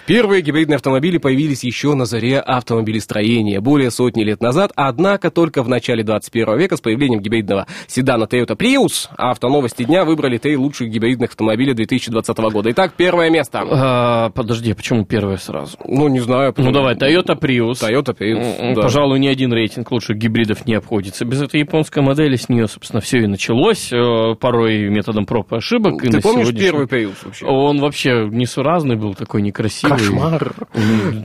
Первые 0.05 0.41
гибридные 0.41 0.77
автомобили 0.77 1.17
появились 1.17 1.65
еще 1.65 1.95
на 1.95 2.05
заре 2.05 2.39
автомобилестроения. 2.39 3.40
Появления 3.41 3.59
более 3.59 3.91
сотни 3.91 4.23
лет 4.23 4.41
назад, 4.41 4.71
однако 4.75 5.31
только 5.31 5.63
в 5.63 5.69
начале 5.69 6.03
21 6.03 6.57
века 6.57 6.77
с 6.77 6.81
появлением 6.81 7.21
гибридного 7.21 7.65
седана 7.87 8.25
Toyota 8.25 8.55
Prius 8.55 9.07
автоновости 9.17 9.83
дня 9.83 10.05
выбрали 10.05 10.37
три 10.37 10.55
лучших 10.57 10.89
гибридных 10.89 11.31
автомобиля 11.31 11.73
2020 11.73 12.37
года. 12.37 12.71
Итак, 12.71 12.93
первое 12.95 13.29
место. 13.29 13.63
А, 13.69 14.29
подожди, 14.31 14.73
почему 14.73 15.05
первое 15.05 15.37
сразу? 15.37 15.77
Ну, 15.85 16.07
не 16.07 16.19
знаю. 16.19 16.53
Ну 16.57 16.71
давай, 16.71 16.95
Toyota 16.95 17.37
Prius. 17.39 17.81
Toyota 17.81 18.15
Prius, 18.17 18.75
да. 18.75 18.81
Пожалуй, 18.81 19.19
ни 19.19 19.27
один 19.27 19.51
рейтинг 19.53 19.91
лучших 19.91 20.17
гибридов 20.17 20.65
не 20.67 20.75
обходится. 20.75 21.25
Без 21.25 21.41
этой 21.41 21.59
японской 21.61 22.01
модели 22.03 22.35
с 22.35 22.47
нее, 22.49 22.67
собственно, 22.67 23.01
все 23.01 23.19
и 23.23 23.27
началось, 23.27 23.91
э, 23.91 24.35
порой 24.39 24.89
методом 24.89 25.25
проб 25.25 25.51
и 25.53 25.55
ошибок. 25.57 26.03
и 26.03 26.09
Ты 26.09 26.21
помнишь 26.21 26.47
сегодняшний- 26.47 26.61
первый 26.69 26.85
Prius 26.87 27.15
вообще? 27.23 27.45
Он 27.45 27.79
вообще 27.79 28.27
несуразный 28.31 28.95
был, 28.95 29.15
такой 29.15 29.41
некрасивый. 29.41 29.97
Кошмар. 29.97 30.53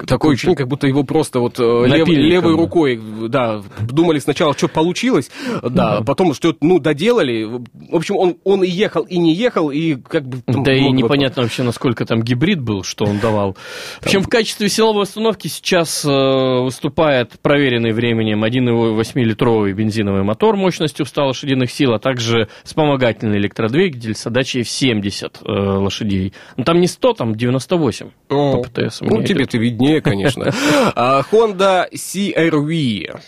Такое 0.07 0.33
ощущение, 0.35 0.57
как 0.57 0.69
будто 0.69 0.87
его 0.87 1.03
просто 1.05 1.41
вот 1.41 1.59
э, 1.59 1.63
лев- 1.63 1.89
Напильником. 1.89 2.06
Левой 2.15 2.57
рукой, 2.57 3.01
да, 3.29 3.63
думали 3.81 4.19
сначала, 4.19 4.55
что 4.57 4.69
получилось, 4.69 5.31
да, 5.63 6.03
потом 6.03 6.35
что 6.35 6.55
ну 6.61 6.79
доделали. 6.79 7.45
В 7.45 7.97
общем, 7.97 8.17
он, 8.17 8.37
он 8.45 8.63
и 8.63 8.69
ехал, 8.69 9.03
и 9.03 9.19
не 9.19 9.35
ехал, 9.35 9.71
и 9.71 9.95
как 9.95 10.27
бы... 10.27 10.39
там 10.43 10.63
Да 10.63 10.75
и 10.75 10.91
непонятно 10.91 11.43
вообще, 11.43 11.63
насколько 11.63 12.05
там 12.05 12.23
гибрид 12.23 12.61
был, 12.61 12.83
что 12.83 13.05
он 13.05 13.19
давал. 13.19 13.57
Причем 14.01 14.23
в 14.23 14.29
качестве 14.29 14.69
силовой 14.69 15.05
установки 15.05 15.49
сейчас 15.49 16.05
э, 16.05 16.09
выступает 16.09 17.39
проверенный 17.41 17.93
временем 17.93 18.45
1,8-литровый 18.45 19.73
бензиновый 19.73 20.23
мотор 20.23 20.57
мощностью 20.57 21.05
в 21.05 21.09
100 21.09 21.27
лошадиных 21.27 21.71
сил, 21.71 21.95
а 21.95 21.99
также 21.99 22.49
вспомогательный 22.65 23.39
электродвигатель 23.39 24.15
с 24.15 24.27
отдачей 24.27 24.63
в 24.63 24.69
70 24.69 25.39
э, 25.43 25.51
лошадей. 25.51 26.33
Ну 26.57 26.65
там 26.65 26.81
не 26.81 26.87
100, 26.87 27.13
там 27.15 27.35
98 27.35 28.11
О, 28.29 28.53
по 28.53 28.63
ПТС. 28.63 29.01
Ну, 29.01 29.23
тебе-то 29.23 29.59
виднее, 29.59 30.01
конечно. 30.01 30.53
А, 30.95 31.23
Honda 31.31 31.87
CR-V. 31.97 33.21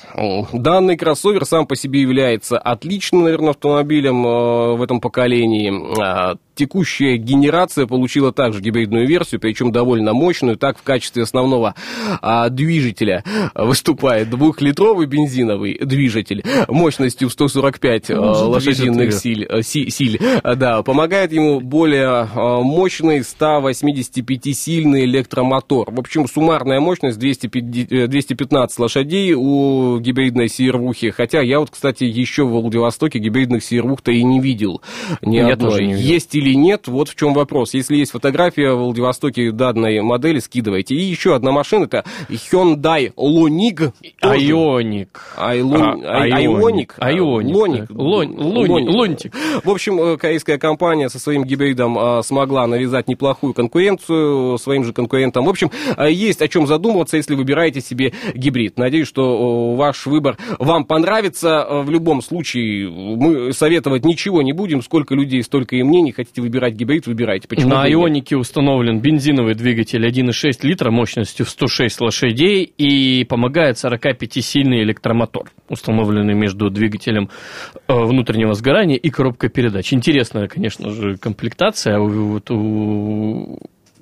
Данный 0.53 0.97
кроссовер 0.97 1.45
сам 1.45 1.67
по 1.67 1.77
себе 1.77 2.01
является 2.03 2.59
отличным, 2.59 3.25
наверное, 3.25 3.51
автомобилем 3.51 4.27
э, 4.27 4.77
в 4.77 4.83
этом 4.83 5.01
поколении. 5.01 5.71
А, 6.59 6.69
Текущая 6.69 7.17
генерация 7.19 7.87
получила 7.87 8.33
также 8.33 8.61
гибридную 8.61 9.07
версию, 9.07 9.41
причем 9.41 9.71
довольно 9.73 10.13
мощную. 10.13 10.57
Так, 10.57 10.79
в 10.79 10.83
качестве 10.83 11.23
основного 11.23 11.75
а, 12.21 12.49
движителя 12.49 13.23
выступает 13.55 14.29
двухлитровый 14.31 15.07
бензиновый 15.07 15.79
движитель 15.81 16.43
мощностью 16.69 17.29
в 17.29 17.33
145 17.33 18.11
э, 18.11 18.15
Ну, 18.17 18.35
задвижет 18.35 18.51
лошадиных 18.89 19.13
сил, 19.15 19.45
э, 19.49 19.63
си- 19.63 19.89
силь. 19.91 20.21
А, 20.43 20.55
Да, 20.57 20.83
помогает 20.83 21.33
ему 21.33 21.61
более 21.61 22.25
э, 22.27 22.63
мощный 22.63 23.21
185-сильный 23.21 25.05
электромотор. 25.05 25.91
В 25.91 26.01
общем, 26.01 26.27
суммарная 26.27 26.81
мощность 26.81 27.19
250 27.19 27.93
э, 27.93 28.07
215 28.09 28.79
лошадей 28.79 29.35
у 29.35 29.99
гибридной 30.01 30.49
сервухи. 30.49 31.11
Хотя 31.11 31.41
я 31.41 31.61
вот, 31.61 31.71
кстати, 31.71 32.05
еще 32.05 32.45
в 32.45 32.51
Владивостоке 32.51 33.19
гибридных 33.19 33.63
сервух-то 33.63 34.11
и 34.11 34.23
не 34.23 34.41
видел 34.41 34.83
ни 35.23 35.37
Я 35.37 35.53
одной. 35.53 35.71
тоже 35.71 35.85
не 35.87 35.95
видел. 35.95 36.09
Есть 36.09 36.35
или 36.35 36.48
нет, 36.55 36.89
вот 36.89 37.09
в 37.09 37.15
чем 37.15 37.35
вопрос. 37.35 37.75
Если 37.75 37.97
есть 37.97 38.13
фотография 38.13 38.73
в 38.73 38.79
Владивостоке 38.79 39.51
данной 39.53 40.01
модели, 40.03 40.39
скидывайте. 40.39 40.95
И 40.95 41.01
еще 41.01 41.35
одна 41.35 41.53
машина, 41.53 41.85
это 41.85 42.05
Hyundai. 42.29 43.13
Тоже. 44.21 44.35
Айоник. 44.35 45.21
А, 45.37 45.51
Айоник. 45.51 46.95
Айоник. 46.99 47.91
Лонтик. 47.91 49.35
В 49.65 49.71
общем, 49.71 50.01
э, 50.01 50.17
корейская 50.17 50.59
компания 50.59 51.09
со 51.09 51.19
своим 51.19 51.45
гибридом 51.45 51.99
э, 51.99 52.23
смогла 52.23 52.67
навязать 52.67 53.09
неплохую 53.09 53.55
конкуренцию 53.55 54.59
своим 54.59 54.85
же 54.85 54.93
конкурентам. 54.93 55.45
В 55.45 55.49
общем, 55.49 55.71
э, 55.97 56.11
есть 56.11 56.43
о 56.43 56.49
чем 56.49 56.67
задумываться, 56.67 57.17
если 57.17 57.35
выбираете 57.35 57.81
себе 57.81 58.13
гибрид. 58.35 58.79
Надеюсь, 58.79 59.09
что 59.09 59.73
э, 59.75 59.77
ваш 59.77 60.07
выбор 60.07 60.37
вам 60.59 60.85
понравится. 60.85 61.67
Э, 61.69 61.83
В 61.83 61.91
любом 61.91 62.23
случае, 62.23 62.89
мы 62.91 63.53
советовать 63.53 64.05
ничего 64.05 64.43
не 64.43 64.53
будем. 64.53 64.83
Сколько 64.83 65.15
людей, 65.15 65.43
столько 65.43 65.77
и 65.77 65.83
мнений. 65.83 66.13
Хотите 66.13 66.38
выбирать 66.41 66.75
гибрид, 66.75 67.07
выбирайте. 67.07 67.49
Почему 67.49 67.71
На? 67.71 67.91
Ионике 67.91 68.37
установлен 68.37 69.01
бензиновый 69.01 69.55
двигатель 69.55 70.07
1,6 70.07 70.59
литра 70.63 70.91
мощностью 70.91 71.47
в 71.47 71.51
106 71.51 72.01
лошадей 72.01 72.65
и 72.65 73.25
помогает 73.25 73.77
45-сильный 73.77 74.83
электромотор, 74.83 75.51
установленный 75.69 76.35
между 76.35 76.71
двигателем 76.71 77.31
э, 77.87 77.93
внутреннего 77.93 78.55
сгорания 78.55 78.97
и 78.97 79.11
коробкой 79.11 79.51
передач. 79.51 79.93
Интересная, 79.93 80.49
конечно 80.49 80.91
же, 80.91 81.17
комплектация. 81.17 81.99
У, 81.99 82.09
вот 82.09 82.51
у 82.51 83.59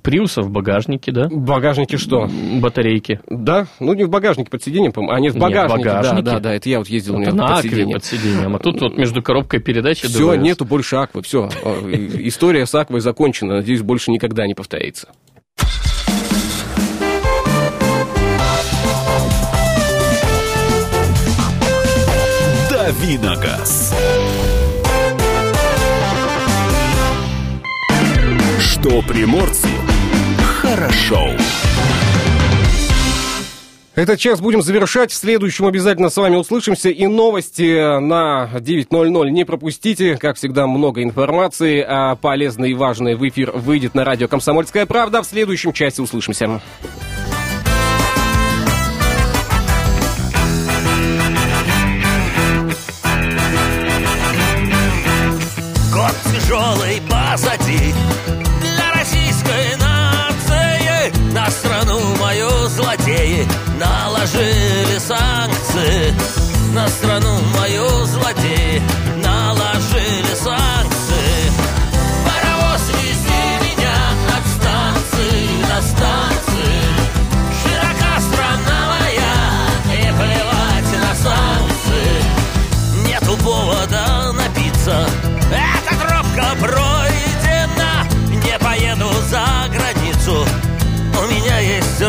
Приуса 0.07 0.41
в 0.41 0.49
багажнике, 0.49 1.11
да? 1.11 1.27
В 1.27 1.35
багажнике 1.37 1.97
что? 1.97 2.29
Батарейки. 2.61 3.19
Да? 3.29 3.67
Ну, 3.81 3.93
не 3.93 4.05
в 4.05 4.09
багажнике, 4.09 4.49
под 4.49 4.63
сиденьем, 4.63 4.93
по-моему. 4.93 5.13
А, 5.13 5.19
нет, 5.19 5.33
в 5.33 5.35
Нет, 5.35 5.43
в 5.43 5.47
багажнике. 5.49 5.89
багажнике. 5.89 6.23
Да, 6.23 6.31
да, 6.35 6.39
да, 6.39 6.53
это 6.53 6.69
я 6.69 6.77
вот 6.79 6.87
ездил 6.87 7.15
у 7.15 7.17
меня 7.17 7.27
Это 7.27 7.35
на 7.35 7.47
под 7.47 7.57
акве 7.57 7.69
сиденьем. 7.71 7.93
под 7.95 8.05
сиденьем. 8.05 8.55
А 8.55 8.59
тут 8.59 8.79
вот 8.79 8.97
между 8.97 9.21
коробкой 9.21 9.59
передач 9.59 10.01
и 10.05 10.07
Все, 10.07 10.35
нету 10.35 10.63
больше 10.63 10.95
аквы, 10.95 11.23
все. 11.23 11.49
История 11.49 12.65
с 12.65 12.73
аквой 12.73 13.01
закончена. 13.01 13.55
Надеюсь, 13.55 13.81
больше 13.81 14.11
никогда 14.11 14.47
не 14.47 14.53
повторится. 14.53 15.09
Давиногаз. 22.69 23.93
Что 28.59 29.01
приморцу 29.01 29.67
хорошо. 30.67 31.29
Этот 33.95 34.19
час 34.19 34.41
будем 34.41 34.61
завершать. 34.61 35.11
В 35.11 35.15
следующем 35.15 35.65
обязательно 35.65 36.09
с 36.09 36.17
вами 36.17 36.35
услышимся. 36.35 36.89
И 36.89 37.07
новости 37.07 37.99
на 37.99 38.47
9.00 38.53 39.29
не 39.31 39.43
пропустите. 39.43 40.17
Как 40.17 40.35
всегда, 40.37 40.67
много 40.67 41.01
информации, 41.01 41.83
а 41.87 42.15
полезной 42.15 42.71
и 42.71 42.73
важной 42.75 43.15
в 43.15 43.27
эфир 43.27 43.51
выйдет 43.51 43.95
на 43.95 44.05
радио 44.05 44.27
«Комсомольская 44.27 44.85
правда». 44.85 45.23
В 45.23 45.25
следующем 45.25 45.73
часе 45.73 46.03
услышимся. 46.03 46.61
Год 55.91 56.13
тяжелый 56.25 57.01
позади 57.09 57.93
Для 58.61 58.91
российской 58.93 59.71
нации 59.77 59.86
На 61.47 61.51
страну 61.51 61.99
мою 62.19 62.49
злодеи 62.67 63.47
Наложили 63.79 64.99
санкции. 64.99 66.13
На 66.73 66.89
страну 66.89 67.39
мою 67.57 67.87
злодеи 68.05 68.81
Наложили 69.23 70.35
санкции 70.35 70.96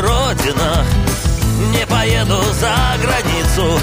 родина. 0.01 0.85
Не 1.73 1.87
поеду 1.87 2.41
за 2.61 2.75
границу 3.03 3.81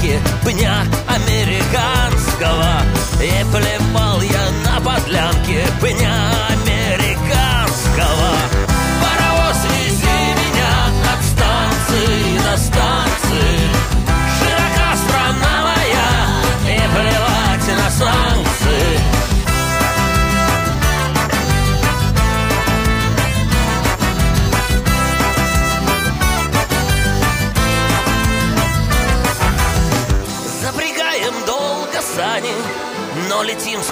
Пня 0.00 0.82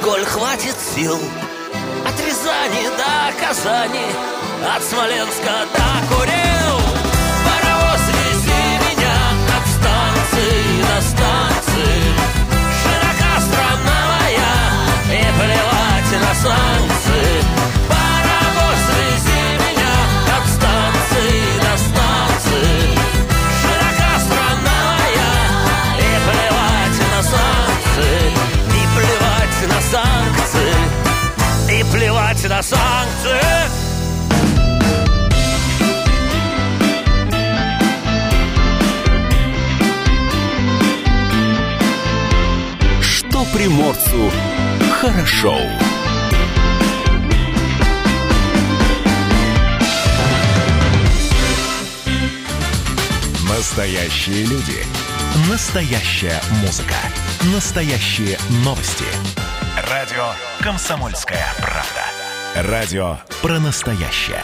сколь 0.08 0.24
хватит 0.24 0.74
сил 0.94 1.18
От 2.06 2.18
Рязани 2.20 2.88
до 2.96 3.46
Казани 3.46 4.06
От 4.74 4.82
Смоленска 4.82 5.66
до 5.74 6.14
Курил 6.16 6.57
на 32.48 32.62
санкции 32.62 33.88
Что 43.02 43.44
приморцу 43.52 44.30
хорошо. 45.00 45.58
Настоящие 53.48 54.44
люди. 54.46 54.84
Настоящая 55.50 56.40
музыка. 56.62 56.94
Настоящие 57.52 58.38
новости. 58.64 59.04
Радио 59.90 60.32
«Комсомольская 60.60 61.46
правда». 61.58 62.07
Радио 62.62 63.18
про 63.40 63.60
настоящее. 63.60 64.42